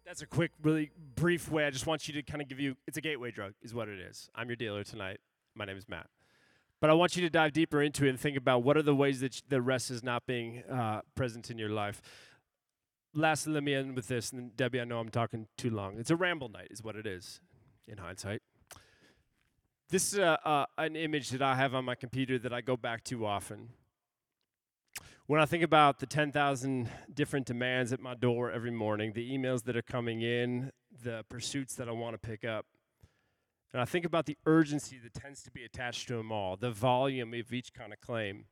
That's 0.07 0.23
a 0.23 0.27
quick, 0.27 0.53
really 0.63 0.91
brief 1.17 1.51
way. 1.51 1.67
I 1.67 1.71
just 1.71 1.87
want 1.87 2.09
you 2.09 2.15
to 2.15 2.23
kind 2.23 2.41
of 2.41 2.49
give 2.49 2.59
you 2.59 2.77
it's 2.87 2.97
a 2.97 3.03
gateway 3.03 3.31
drug, 3.31 3.53
is 3.61 3.75
what 3.75 3.91
it 3.91 3.99
is. 3.99 4.31
I'm 4.35 4.49
your 4.49 4.57
dealer 4.57 4.85
tonight. 4.85 5.19
My 5.55 5.67
name 5.67 5.77
is 5.77 5.87
Matt. 5.87 6.07
But 6.81 6.89
I 6.89 6.95
want 6.95 7.15
you 7.15 7.21
to 7.21 7.29
dive 7.29 7.53
deeper 7.53 7.83
into 7.83 8.07
it 8.07 8.09
and 8.09 8.19
think 8.19 8.39
about 8.39 8.63
what 8.63 8.79
are 8.79 8.83
the 8.83 8.95
ways 8.95 9.21
that 9.21 9.43
the 9.51 9.61
rest 9.61 9.91
is 9.91 10.03
not 10.03 10.25
being 10.25 10.63
uh, 10.63 11.03
present 11.15 11.51
in 11.51 11.59
your 11.59 11.69
life. 11.69 12.01
Lastly, 13.13 13.53
let 13.53 13.63
me 13.63 13.75
end 13.75 13.95
with 13.97 14.09
this. 14.09 14.33
And 14.33 14.57
Debbie, 14.57 14.81
I 14.81 14.85
know 14.85 14.99
I'm 14.99 15.11
talking 15.11 15.47
too 15.59 15.69
long. 15.69 15.99
It's 15.99 16.11
a 16.11 16.17
ramble 16.17 16.49
night, 16.49 16.69
is 16.71 16.83
what 16.83 16.97
it 16.97 17.07
is 17.07 17.43
in 17.93 17.99
hindsight. 17.99 18.41
This 19.91 20.15
is 20.15 20.19
a, 20.19 20.49
uh, 20.49 20.65
an 20.79 20.97
image 20.97 21.29
that 21.31 21.43
I 21.43 21.55
have 21.55 21.75
on 21.75 21.85
my 21.85 21.95
computer 21.95 22.39
that 22.39 22.53
I 22.53 22.63
go 22.63 22.77
back 22.77 23.05
to 23.05 23.27
often. 23.27 23.69
When 25.27 25.41
I 25.41 25.45
think 25.45 25.63
about 25.63 25.99
the 25.99 26.07
10,000 26.07 26.89
different 27.13 27.47
demands 27.47 27.93
at 27.93 28.01
my 28.01 28.15
door 28.15 28.51
every 28.51 28.71
morning, 28.71 29.13
the 29.13 29.31
emails 29.31 29.65
that 29.65 29.77
are 29.77 29.83
coming 29.83 30.23
in, 30.23 30.73
the 31.03 31.25
pursuits 31.29 31.75
that 31.75 31.89
I 31.89 31.93
want 31.93 32.15
to 32.15 32.19
pick 32.19 32.45
up, 32.45 32.65
and 33.73 33.81
I 33.81 33.85
think 33.85 34.05
about 34.05 34.27
the 34.27 34.37
urgency 34.47 34.99
that 34.99 35.15
tends 35.15 35.43
to 35.43 35.51
be 35.51 35.65
attached 35.65 36.09
to 36.09 36.17
them 36.17 36.33
all, 36.33 36.57
the 36.57 36.71
volume 36.71 37.35
of 37.35 37.53
each 37.53 37.73
kind 37.75 37.93
of 37.93 38.01
claim, 38.01 38.47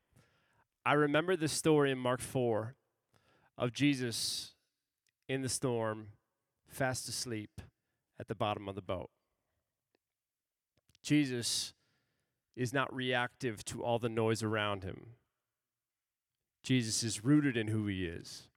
I 0.85 0.93
remember 0.93 1.37
the 1.37 1.49
story 1.49 1.91
in 1.91 1.99
Mark 1.99 2.21
4 2.21 2.75
of 3.57 3.73
Jesus 3.73 4.53
in 5.29 5.43
the 5.43 5.49
storm, 5.49 6.09
fast 6.69 7.09
asleep 7.09 7.61
at 8.19 8.29
the 8.29 8.35
bottom 8.35 8.69
of 8.69 8.75
the 8.75 8.83
boat. 8.83 9.11
Jesus 11.03 11.73
is 12.57 12.73
not 12.73 12.95
reactive 12.95 13.65
to 13.67 13.83
all 13.83 13.99
the 13.99 14.09
noise 14.09 14.43
around 14.43 14.85
him. 14.85 15.15
Jesus 16.63 17.03
is 17.03 17.25
rooted 17.25 17.57
in 17.57 17.69
who 17.69 17.87
he 17.87 18.05
is. 18.05 18.49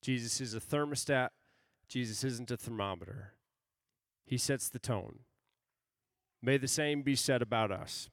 Jesus 0.00 0.40
is 0.40 0.54
a 0.54 0.60
thermostat. 0.60 1.28
Jesus 1.88 2.24
isn't 2.24 2.50
a 2.50 2.56
thermometer. 2.56 3.34
He 4.24 4.38
sets 4.38 4.68
the 4.68 4.78
tone. 4.78 5.20
May 6.40 6.56
the 6.56 6.68
same 6.68 7.02
be 7.02 7.14
said 7.14 7.42
about 7.42 7.70
us. 7.70 8.08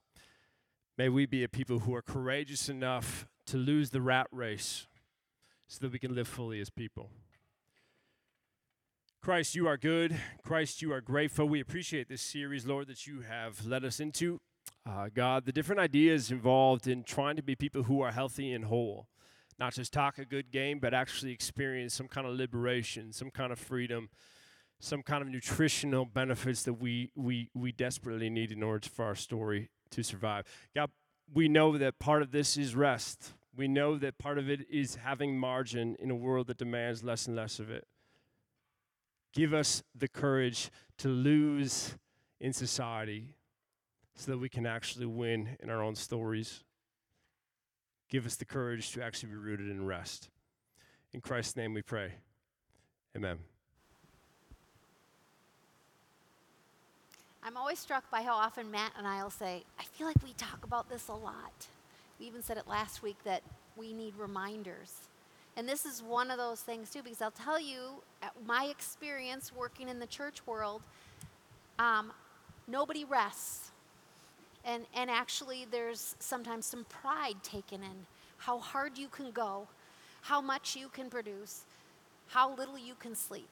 May 0.97 1.09
we 1.09 1.25
be 1.25 1.43
a 1.43 1.49
people 1.49 1.79
who 1.79 1.95
are 1.95 2.01
courageous 2.01 2.67
enough 2.67 3.25
to 3.45 3.57
lose 3.57 3.89
the 3.89 4.01
rat 4.01 4.27
race 4.31 4.87
so 5.67 5.79
that 5.81 5.93
we 5.93 5.99
can 5.99 6.13
live 6.13 6.27
fully 6.27 6.59
as 6.59 6.69
people. 6.69 7.09
Christ, 9.21 9.53
you 9.53 9.67
are 9.67 9.75
good. 9.75 10.17
Christ, 10.43 10.81
you 10.81 10.93
are 10.93 11.01
grateful. 11.01 11.45
We 11.45 11.59
appreciate 11.59 12.07
this 12.07 12.21
series, 12.21 12.65
Lord, 12.65 12.87
that 12.87 13.05
you 13.05 13.19
have 13.19 13.65
led 13.65 13.83
us 13.83 13.99
into. 13.99 14.39
Uh, 14.89 15.09
God, 15.13 15.45
the 15.45 15.51
different 15.51 15.81
ideas 15.81 16.31
involved 16.31 16.87
in 16.87 17.03
trying 17.03 17.35
to 17.35 17.43
be 17.43 17.53
people 17.53 17.83
who 17.83 17.99
are 17.99 18.13
healthy 18.13 18.53
and 18.53 18.65
whole. 18.65 19.07
Not 19.59 19.73
just 19.73 19.91
talk 19.91 20.19
a 20.19 20.25
good 20.25 20.51
game, 20.51 20.79
but 20.79 20.93
actually 20.93 21.33
experience 21.33 21.93
some 21.93 22.07
kind 22.07 22.25
of 22.25 22.33
liberation, 22.33 23.11
some 23.11 23.29
kind 23.29 23.51
of 23.51 23.59
freedom, 23.59 24.09
some 24.79 25.03
kind 25.03 25.21
of 25.21 25.27
nutritional 25.27 26.05
benefits 26.05 26.63
that 26.63 26.75
we, 26.75 27.11
we, 27.13 27.49
we 27.53 27.73
desperately 27.73 28.29
need 28.29 28.53
in 28.53 28.63
order 28.63 28.87
for 28.87 29.03
our 29.03 29.15
story 29.15 29.69
to 29.91 30.01
survive. 30.01 30.45
God, 30.73 30.91
we 31.31 31.49
know 31.49 31.77
that 31.77 31.99
part 31.99 32.21
of 32.21 32.31
this 32.31 32.55
is 32.55 32.73
rest. 32.73 33.33
We 33.53 33.67
know 33.67 33.97
that 33.97 34.17
part 34.17 34.37
of 34.37 34.49
it 34.49 34.61
is 34.71 34.95
having 34.95 35.37
margin 35.37 35.97
in 35.99 36.09
a 36.09 36.15
world 36.15 36.47
that 36.47 36.57
demands 36.57 37.03
less 37.03 37.27
and 37.27 37.35
less 37.35 37.59
of 37.59 37.69
it. 37.69 37.85
Give 39.33 39.53
us 39.53 39.83
the 39.95 40.07
courage 40.07 40.71
to 40.97 41.07
lose 41.07 41.95
in 42.39 42.53
society 42.53 43.35
so 44.15 44.31
that 44.31 44.37
we 44.37 44.49
can 44.49 44.65
actually 44.65 45.05
win 45.05 45.57
in 45.61 45.69
our 45.69 45.81
own 45.81 45.95
stories. 45.95 46.63
Give 48.09 48.25
us 48.25 48.35
the 48.35 48.45
courage 48.45 48.91
to 48.93 49.03
actually 49.03 49.29
be 49.29 49.35
rooted 49.35 49.69
in 49.69 49.85
rest. 49.85 50.29
In 51.13 51.21
Christ's 51.21 51.55
name 51.55 51.73
we 51.73 51.81
pray. 51.81 52.13
Amen. 53.15 53.37
I'm 57.43 57.55
always 57.55 57.79
struck 57.79 58.09
by 58.11 58.21
how 58.21 58.33
often 58.33 58.69
Matt 58.69 58.91
and 58.97 59.07
I 59.07 59.23
will 59.23 59.29
say, 59.29 59.63
I 59.79 59.83
feel 59.83 60.05
like 60.05 60.21
we 60.23 60.33
talk 60.33 60.63
about 60.63 60.89
this 60.89 61.07
a 61.07 61.13
lot. 61.13 61.67
We 62.19 62.27
even 62.27 62.43
said 62.43 62.57
it 62.57 62.67
last 62.67 63.01
week 63.01 63.17
that 63.23 63.41
we 63.77 63.93
need 63.93 64.13
reminders. 64.17 65.08
And 65.59 65.67
this 65.67 65.85
is 65.85 66.01
one 66.01 66.31
of 66.31 66.37
those 66.37 66.61
things 66.61 66.89
too, 66.89 67.03
because 67.03 67.21
I'll 67.21 67.31
tell 67.31 67.59
you, 67.59 68.01
my 68.45 68.67
experience 68.71 69.51
working 69.53 69.89
in 69.89 69.99
the 69.99 70.07
church 70.07 70.47
world, 70.47 70.81
um, 71.77 72.13
nobody 72.65 73.03
rests. 73.03 73.71
And, 74.63 74.85
and 74.95 75.09
actually, 75.09 75.67
there's 75.69 76.15
sometimes 76.19 76.65
some 76.65 76.85
pride 76.85 77.43
taken 77.43 77.83
in 77.83 78.05
how 78.37 78.59
hard 78.59 78.97
you 78.97 79.09
can 79.09 79.31
go, 79.31 79.67
how 80.21 80.39
much 80.39 80.77
you 80.77 80.87
can 80.87 81.09
produce, 81.09 81.65
how 82.27 82.55
little 82.55 82.77
you 82.77 82.93
can 82.97 83.13
sleep. 83.13 83.49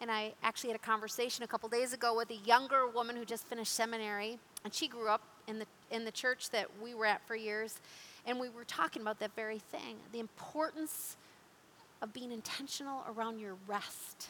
And 0.00 0.10
I 0.10 0.32
actually 0.42 0.70
had 0.70 0.76
a 0.76 0.82
conversation 0.82 1.44
a 1.44 1.46
couple 1.46 1.68
days 1.68 1.92
ago 1.92 2.16
with 2.16 2.30
a 2.30 2.36
younger 2.46 2.88
woman 2.88 3.16
who 3.16 3.26
just 3.26 3.46
finished 3.46 3.74
seminary, 3.74 4.38
and 4.64 4.72
she 4.72 4.88
grew 4.88 5.10
up 5.10 5.20
in 5.46 5.58
the, 5.58 5.66
in 5.90 6.06
the 6.06 6.12
church 6.12 6.48
that 6.50 6.68
we 6.82 6.94
were 6.94 7.04
at 7.04 7.20
for 7.26 7.36
years. 7.36 7.80
And 8.26 8.38
we 8.38 8.48
were 8.48 8.64
talking 8.64 9.02
about 9.02 9.18
that 9.20 9.34
very 9.34 9.58
thing 9.58 9.96
the 10.12 10.20
importance 10.20 11.16
of 12.02 12.12
being 12.12 12.32
intentional 12.32 13.04
around 13.08 13.38
your 13.38 13.56
rest. 13.66 14.28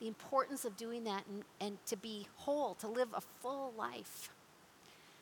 The 0.00 0.08
importance 0.08 0.64
of 0.64 0.76
doing 0.76 1.04
that 1.04 1.24
and, 1.26 1.42
and 1.60 1.78
to 1.86 1.96
be 1.96 2.26
whole, 2.36 2.74
to 2.76 2.88
live 2.88 3.08
a 3.14 3.20
full 3.20 3.72
life. 3.78 4.30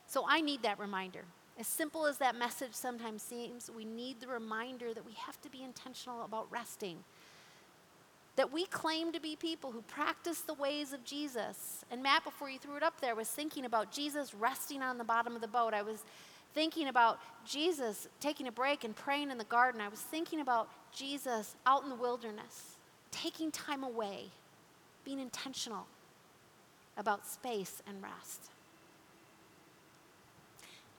So 0.07 0.25
I 0.29 0.41
need 0.41 0.63
that 0.63 0.79
reminder. 0.79 1.25
As 1.59 1.69
simple 1.69 2.07
as 2.07 2.19
that 2.19 2.35
message 2.35 2.73
sometimes 2.73 3.23
seems, 3.23 3.71
we 3.75 3.85
need 3.85 4.21
the 4.21 4.27
reminder 4.27 4.93
that 4.93 5.07
we 5.07 5.13
have 5.13 5.41
to 5.43 5.49
be 5.49 5.63
intentional 5.63 6.25
about 6.25 6.51
resting. 6.51 6.99
That 8.35 8.53
we 8.53 8.67
claim 8.67 9.13
to 9.13 9.21
be 9.21 9.37
people 9.37 9.71
who 9.71 9.83
practice 9.83 10.41
the 10.41 10.55
ways 10.55 10.93
of 10.93 11.05
Jesus. 11.05 11.85
And 11.93 12.03
Matt, 12.03 12.25
before 12.25 12.51
you 12.51 12.59
threw 12.59 12.77
it 12.77 12.83
up 12.83 13.01
there, 13.01 13.15
was 13.15 13.29
thinking 13.29 13.65
about 13.65 13.93
Jesus 13.93 14.35
resting 14.35 14.83
on 14.83 14.99
the 14.99 15.05
bottom 15.05 15.37
of 15.37 15.41
the 15.41 15.49
boat. 15.49 15.73
I 15.73 15.83
was 15.83 16.03
thinking 16.55 16.89
about 16.89 17.19
Jesus 17.45 18.09
taking 18.21 18.47
a 18.47 18.53
break 18.53 18.85
and 18.85 18.95
praying 18.95 19.31
in 19.31 19.39
the 19.39 19.45
garden. 19.45 19.81
I 19.81 19.89
was 19.89 20.01
thinking 20.01 20.41
about 20.41 20.69
Jesus 20.93 21.57
out 21.67 21.83
in 21.83 21.91
the 21.91 21.97
wilderness, 21.97 22.79
taking 23.11 23.51
time 23.51 23.83
away, 23.83 24.27
being 25.05 25.19
intentional 25.19 25.87
about 26.97 27.27
space 27.27 27.83
and 27.87 28.01
rest. 28.03 28.51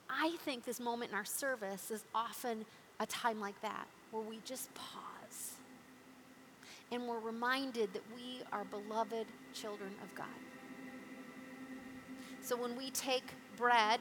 I 0.08 0.36
think 0.44 0.64
this 0.64 0.78
moment 0.78 1.10
in 1.10 1.16
our 1.16 1.24
service 1.24 1.90
is 1.90 2.04
often 2.14 2.64
a 3.00 3.06
time 3.06 3.40
like 3.40 3.60
that 3.62 3.86
where 4.12 4.22
we 4.22 4.38
just 4.44 4.72
pause 4.74 5.54
and 6.92 7.06
we're 7.08 7.18
reminded 7.18 7.92
that 7.92 8.02
we 8.14 8.40
are 8.52 8.64
beloved 8.64 9.26
children 9.52 9.90
of 10.02 10.14
God. 10.14 10.26
So 12.40 12.56
when 12.56 12.76
we 12.76 12.90
take 12.90 13.24
bread 13.56 14.00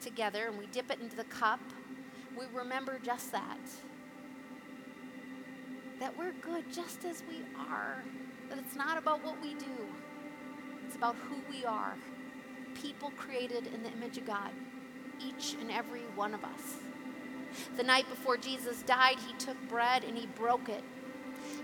together 0.00 0.46
and 0.46 0.58
we 0.58 0.66
dip 0.66 0.90
it 0.90 1.00
into 1.00 1.16
the 1.16 1.24
cup, 1.24 1.60
we 2.38 2.46
remember 2.52 2.98
just 3.02 3.32
that. 3.32 3.58
That 5.98 6.16
we're 6.16 6.32
good 6.40 6.64
just 6.72 7.04
as 7.04 7.22
we 7.28 7.42
are. 7.58 8.02
That 8.48 8.58
it's 8.58 8.76
not 8.76 8.98
about 8.98 9.24
what 9.24 9.40
we 9.42 9.54
do, 9.54 9.86
it's 10.86 10.96
about 10.96 11.16
who 11.28 11.36
we 11.50 11.64
are. 11.64 11.94
People 12.74 13.12
created 13.16 13.66
in 13.74 13.82
the 13.82 13.90
image 13.92 14.16
of 14.18 14.26
God 14.26 14.50
each 15.20 15.54
and 15.60 15.70
every 15.70 16.02
one 16.14 16.34
of 16.34 16.44
us. 16.44 16.78
The 17.76 17.82
night 17.82 18.08
before 18.08 18.36
Jesus 18.36 18.82
died, 18.82 19.16
he 19.26 19.34
took 19.34 19.56
bread 19.68 20.04
and 20.04 20.16
he 20.16 20.26
broke 20.26 20.68
it. 20.68 20.84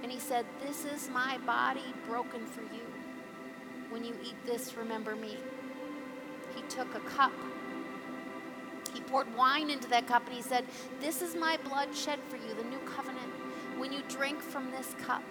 And 0.02 0.10
he 0.10 0.18
said, 0.18 0.44
This 0.60 0.84
is 0.84 1.08
my 1.08 1.38
body 1.38 1.94
broken 2.06 2.44
for 2.44 2.62
you. 2.62 2.86
When 3.90 4.04
you 4.04 4.14
eat 4.24 4.36
this, 4.44 4.76
remember 4.76 5.14
me. 5.14 5.38
He 6.54 6.62
took 6.62 6.94
a 6.94 7.00
cup. 7.00 7.32
Poured 9.08 9.34
wine 9.36 9.70
into 9.70 9.88
that 9.88 10.06
cup 10.06 10.26
and 10.26 10.34
he 10.34 10.42
said, 10.42 10.64
This 11.00 11.22
is 11.22 11.34
my 11.34 11.56
blood 11.64 11.94
shed 11.94 12.18
for 12.28 12.36
you, 12.36 12.54
the 12.54 12.64
new 12.64 12.78
covenant. 12.80 13.32
When 13.78 13.92
you 13.92 14.02
drink 14.08 14.40
from 14.40 14.70
this 14.70 14.94
cup, 15.04 15.22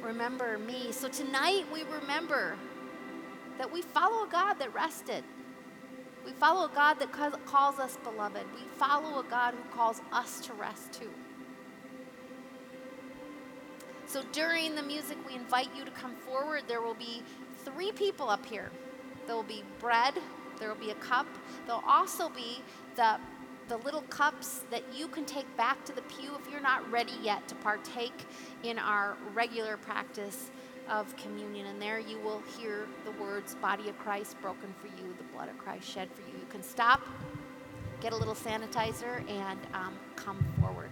remember 0.00 0.58
me. 0.58 0.92
So 0.92 1.08
tonight 1.08 1.64
we 1.72 1.84
remember 1.84 2.56
that 3.58 3.70
we 3.70 3.82
follow 3.82 4.26
a 4.26 4.28
God 4.28 4.54
that 4.54 4.74
rested. 4.74 5.24
We 6.24 6.32
follow 6.32 6.66
a 6.66 6.74
God 6.74 6.98
that 7.00 7.12
calls 7.46 7.78
us 7.78 7.98
beloved. 8.02 8.44
We 8.54 8.62
follow 8.78 9.20
a 9.20 9.24
God 9.24 9.54
who 9.54 9.76
calls 9.76 10.00
us 10.12 10.40
to 10.46 10.52
rest 10.54 10.92
too. 10.92 11.10
So 14.06 14.22
during 14.32 14.74
the 14.74 14.82
music, 14.82 15.16
we 15.26 15.34
invite 15.34 15.74
you 15.76 15.84
to 15.84 15.90
come 15.90 16.14
forward. 16.16 16.64
There 16.68 16.82
will 16.82 16.94
be 16.94 17.22
three 17.64 17.92
people 17.92 18.28
up 18.28 18.44
here. 18.44 18.70
There 19.26 19.34
will 19.34 19.42
be 19.42 19.64
bread, 19.78 20.14
there 20.62 20.70
will 20.70 20.80
be 20.80 20.92
a 20.92 20.94
cup. 20.96 21.26
There'll 21.66 21.82
also 21.84 22.28
be 22.28 22.62
the, 22.94 23.16
the 23.66 23.78
little 23.78 24.02
cups 24.02 24.62
that 24.70 24.84
you 24.94 25.08
can 25.08 25.24
take 25.24 25.56
back 25.56 25.84
to 25.86 25.92
the 25.92 26.02
pew 26.02 26.30
if 26.40 26.48
you're 26.52 26.60
not 26.60 26.88
ready 26.88 27.14
yet 27.20 27.48
to 27.48 27.56
partake 27.56 28.14
in 28.62 28.78
our 28.78 29.16
regular 29.34 29.76
practice 29.76 30.52
of 30.88 31.16
communion. 31.16 31.66
And 31.66 31.82
there 31.82 31.98
you 31.98 32.16
will 32.20 32.42
hear 32.56 32.86
the 33.04 33.10
words, 33.20 33.56
Body 33.56 33.88
of 33.88 33.98
Christ 33.98 34.40
broken 34.40 34.72
for 34.80 34.86
you, 34.86 35.12
the 35.18 35.24
blood 35.34 35.48
of 35.48 35.58
Christ 35.58 35.90
shed 35.90 36.08
for 36.14 36.20
you. 36.20 36.38
You 36.38 36.46
can 36.48 36.62
stop, 36.62 37.00
get 38.00 38.12
a 38.12 38.16
little 38.16 38.36
sanitizer, 38.36 39.28
and 39.28 39.58
um, 39.74 39.94
come 40.14 40.46
forward. 40.60 40.90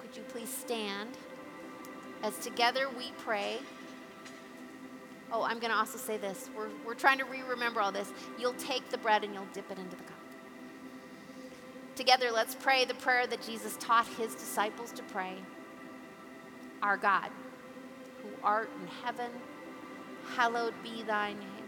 Could 0.00 0.16
you 0.16 0.22
please 0.22 0.48
stand 0.48 1.10
as 2.22 2.38
together 2.38 2.88
we 2.96 3.12
pray? 3.18 3.58
Oh, 5.32 5.44
I'm 5.44 5.60
going 5.60 5.72
to 5.72 5.78
also 5.78 5.98
say 5.98 6.18
this. 6.18 6.50
We're, 6.56 6.70
we're 6.86 6.94
trying 6.94 7.18
to 7.18 7.24
re 7.24 7.42
remember 7.42 7.80
all 7.80 7.92
this. 7.92 8.12
You'll 8.38 8.54
take 8.54 8.88
the 8.90 8.98
bread 8.98 9.24
and 9.24 9.34
you'll 9.34 9.48
dip 9.52 9.70
it 9.70 9.78
into 9.78 9.96
the 9.96 10.04
cup. 10.04 10.18
Together, 11.96 12.30
let's 12.32 12.54
pray 12.56 12.84
the 12.86 12.94
prayer 12.94 13.26
that 13.26 13.42
Jesus 13.42 13.76
taught 13.78 14.06
his 14.18 14.34
disciples 14.34 14.92
to 14.92 15.02
pray 15.04 15.36
Our 16.82 16.96
God 16.96 17.30
who 18.22 18.28
art 18.44 18.70
in 18.80 18.88
heaven, 19.04 19.30
hallowed 20.36 20.74
be 20.82 21.02
thy 21.04 21.34
name. 21.34 21.64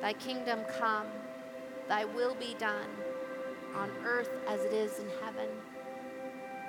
Thy 0.00 0.12
kingdom 0.14 0.60
come, 0.78 1.06
thy 1.88 2.04
will 2.06 2.34
be 2.36 2.56
done, 2.58 2.88
on 3.74 3.90
earth 4.04 4.30
as 4.48 4.60
it 4.62 4.72
is 4.72 4.98
in 5.00 5.08
heaven. 5.24 5.48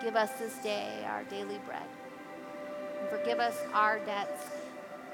Give 0.04 0.16
us 0.16 0.32
this 0.40 0.56
day 0.60 1.06
our 1.08 1.24
daily 1.26 1.60
bread. 1.66 1.88
And 3.00 3.10
forgive 3.10 3.40
us 3.40 3.58
our 3.74 4.00
debts 4.00 4.46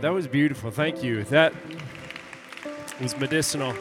That 0.00 0.12
was 0.12 0.26
beautiful. 0.26 0.70
Thank 0.70 1.02
you. 1.02 1.24
That 1.24 1.52
was 3.00 3.16
medicinal. 3.16 3.74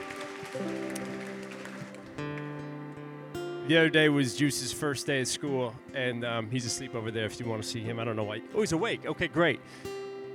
The 3.68 3.78
other 3.78 3.90
day 3.90 4.10
was 4.10 4.36
Juice's 4.36 4.74
first 4.74 5.08
day 5.08 5.22
at 5.22 5.28
school, 5.28 5.74
and 5.94 6.26
um, 6.26 6.50
he's 6.50 6.66
asleep 6.66 6.96
over 6.96 7.12
there 7.12 7.26
if 7.26 7.40
you 7.40 7.46
want 7.46 7.64
to 7.64 7.68
see 7.68 7.80
him. 7.80 8.00
I 8.00 8.04
don't 8.04 8.16
know 8.16 8.24
why. 8.24 8.42
Oh, 8.54 8.60
he's 8.60 8.74
awake. 8.74 9.06
Okay, 9.06 9.28
great. 9.28 9.60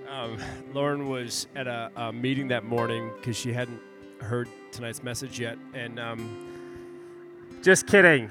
Um, 0.09 0.39
Lauren 0.73 1.09
was 1.09 1.47
at 1.55 1.67
a, 1.67 1.91
a 1.97 2.13
meeting 2.13 2.49
that 2.49 2.65
morning 2.65 3.11
because 3.17 3.37
she 3.37 3.53
hadn't 3.53 3.81
heard 4.21 4.49
tonight's 4.73 5.03
message 5.03 5.39
yet. 5.39 5.59
And 5.75 6.01
um, 6.01 7.61
just 7.63 7.87
kidding 7.87 8.31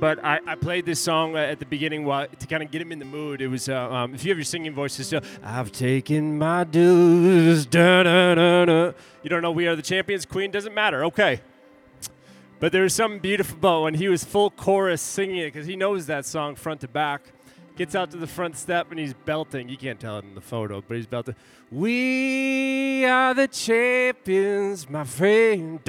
but 0.00 0.24
I, 0.24 0.40
I, 0.46 0.54
played 0.54 0.86
this 0.86 1.00
song 1.00 1.36
at 1.36 1.58
the 1.58 1.66
beginning 1.66 2.04
while, 2.04 2.28
to 2.28 2.46
kind 2.46 2.62
of 2.62 2.70
get 2.70 2.80
him 2.80 2.92
in 2.92 2.98
the 2.98 3.04
mood. 3.04 3.40
It 3.40 3.48
was, 3.48 3.68
uh, 3.68 3.90
um, 3.90 4.14
if 4.14 4.24
you 4.24 4.30
have 4.30 4.38
your 4.38 4.44
singing 4.44 4.72
voices 4.72 5.08
still, 5.08 5.20
I've 5.42 5.72
taken 5.72 6.38
my 6.38 6.64
dues. 6.64 7.64
You 7.64 9.30
don't 9.30 9.42
know 9.42 9.50
We 9.50 9.66
Are 9.66 9.74
the 9.76 9.82
Champions, 9.82 10.24
Queen, 10.24 10.50
doesn't 10.50 10.74
matter. 10.74 11.04
Okay. 11.06 11.40
But 12.60 12.72
there 12.72 12.82
was 12.82 12.94
something 12.94 13.20
beautiful 13.20 13.56
about 13.56 13.82
when 13.84 13.94
he 13.94 14.08
was 14.08 14.24
full 14.24 14.50
chorus 14.50 15.00
singing 15.00 15.38
it 15.38 15.52
because 15.52 15.66
he 15.66 15.76
knows 15.76 16.06
that 16.06 16.26
song 16.26 16.54
front 16.54 16.80
to 16.82 16.88
back. 16.88 17.22
Gets 17.76 17.94
out 17.94 18.10
to 18.10 18.16
the 18.16 18.26
front 18.26 18.56
step 18.56 18.90
and 18.90 18.98
he's 18.98 19.14
belting. 19.14 19.68
You 19.68 19.76
can't 19.76 20.00
tell 20.00 20.18
it 20.18 20.24
in 20.24 20.34
the 20.34 20.40
photo, 20.40 20.82
but 20.86 20.96
he's 20.96 21.06
belting. 21.06 21.36
We 21.70 23.04
are 23.04 23.34
the 23.34 23.46
champions, 23.46 24.90
my 24.90 25.04
friend. 25.04 25.80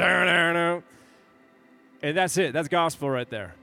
And 2.02 2.16
that's 2.16 2.38
it. 2.38 2.54
That's 2.54 2.68
gospel 2.68 3.10
right 3.10 3.30
there 3.30 3.56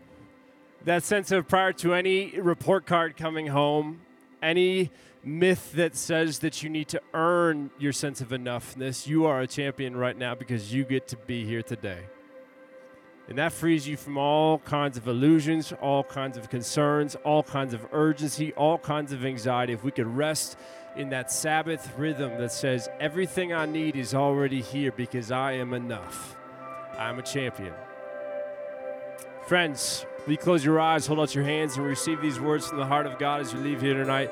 that 0.87 1.03
sense 1.03 1.33
of 1.33 1.49
prior 1.49 1.73
to 1.73 1.95
any 1.95 2.31
report 2.39 2.87
card 2.87 3.17
coming 3.17 3.49
home, 3.49 4.01
any 4.41 4.91
myth 5.25 5.73
that 5.73 5.97
says 5.97 6.39
that 6.39 6.63
you 6.63 6.71
need 6.71 6.87
to 6.87 7.03
earn 7.13 7.71
your 7.77 7.93
sense 7.93 8.21
of 8.21 8.29
enoughness, 8.29 9.05
you 9.05 9.27
are 9.27 9.41
a 9.41 9.49
champion 9.49 9.97
right 9.97 10.17
now 10.17 10.33
because 10.33 10.73
you 10.73 10.85
get 10.85 11.09
to 11.09 11.17
be 11.17 11.45
here 11.45 11.63
today. 11.63 12.05
And 13.29 13.37
that 13.39 13.53
frees 13.53 13.89
you 13.89 13.97
from 13.97 14.17
all 14.17 14.61
kinds 14.61 14.97
of 14.97 15.09
illusions, 15.09 15.73
all 15.83 16.05
kinds 16.05 16.37
of 16.37 16.49
concerns, 16.49 17.17
all 17.25 17.43
kinds 17.43 17.75
of 17.75 17.85
urgency, 17.93 18.53
all 18.53 18.79
kinds 18.79 19.11
of 19.11 19.25
anxiety. 19.25 19.73
If 19.73 19.83
we 19.83 19.91
could 19.91 20.07
rest 20.07 20.57
in 20.95 21.09
that 21.09 21.33
Sabbath 21.33 21.93
rhythm 21.99 22.39
that 22.39 22.53
says, 22.53 22.89
everything 23.01 23.53
I 23.53 23.67
need 23.67 23.97
is 23.97 24.15
already 24.15 24.63
here 24.63 24.93
because 24.93 25.33
I 25.33 25.55
am 25.55 25.75
enough. 25.75 26.37
I'm 26.97 27.19
a 27.19 27.23
champion. 27.23 27.75
Friends, 29.49 30.07
will 30.27 30.33
you 30.33 30.39
close 30.39 30.65
your 30.65 30.81
eyes, 30.81 31.07
hold 31.07 31.21
out 31.21 31.35
your 31.35 31.45
hands, 31.45 31.77
and 31.77 31.87
receive 31.87 32.21
these 32.21 32.41
words 32.41 32.67
from 32.67 32.79
the 32.79 32.87
heart 32.87 33.07
of 33.07 33.19
God 33.19 33.41
as 33.41 33.53
you 33.53 33.61
leave 33.61 33.81
here 33.81 33.95
tonight? 33.95 34.31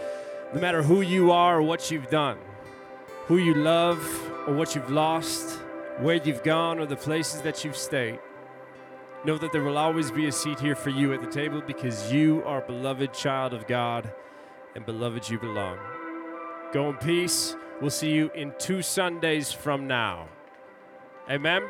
No 0.52 0.60
matter 0.60 0.82
who 0.82 1.00
you 1.00 1.30
are 1.30 1.58
or 1.58 1.62
what 1.62 1.90
you've 1.90 2.10
done, 2.10 2.38
who 3.26 3.38
you 3.38 3.54
love 3.54 4.00
or 4.46 4.54
what 4.54 4.74
you've 4.74 4.90
lost, 4.90 5.58
where 5.98 6.16
you've 6.16 6.42
gone 6.42 6.78
or 6.78 6.86
the 6.86 6.96
places 6.96 7.40
that 7.42 7.64
you've 7.64 7.76
stayed, 7.76 8.18
know 9.24 9.38
that 9.38 9.52
there 9.52 9.62
will 9.62 9.78
always 9.78 10.10
be 10.10 10.26
a 10.26 10.32
seat 10.32 10.60
here 10.60 10.74
for 10.74 10.90
you 10.90 11.14
at 11.14 11.20
the 11.22 11.30
table 11.30 11.62
because 11.66 12.12
you 12.12 12.42
are 12.44 12.62
a 12.62 12.66
beloved 12.66 13.14
child 13.14 13.54
of 13.54 13.66
God 13.66 14.12
and 14.74 14.84
beloved 14.84 15.28
you 15.30 15.38
belong. 15.38 15.78
Go 16.72 16.90
in 16.90 16.96
peace. 16.96 17.56
We'll 17.80 17.90
see 17.90 18.10
you 18.10 18.30
in 18.34 18.52
two 18.58 18.82
Sundays 18.82 19.52
from 19.52 19.86
now. 19.86 20.28
Amen. 21.30 21.62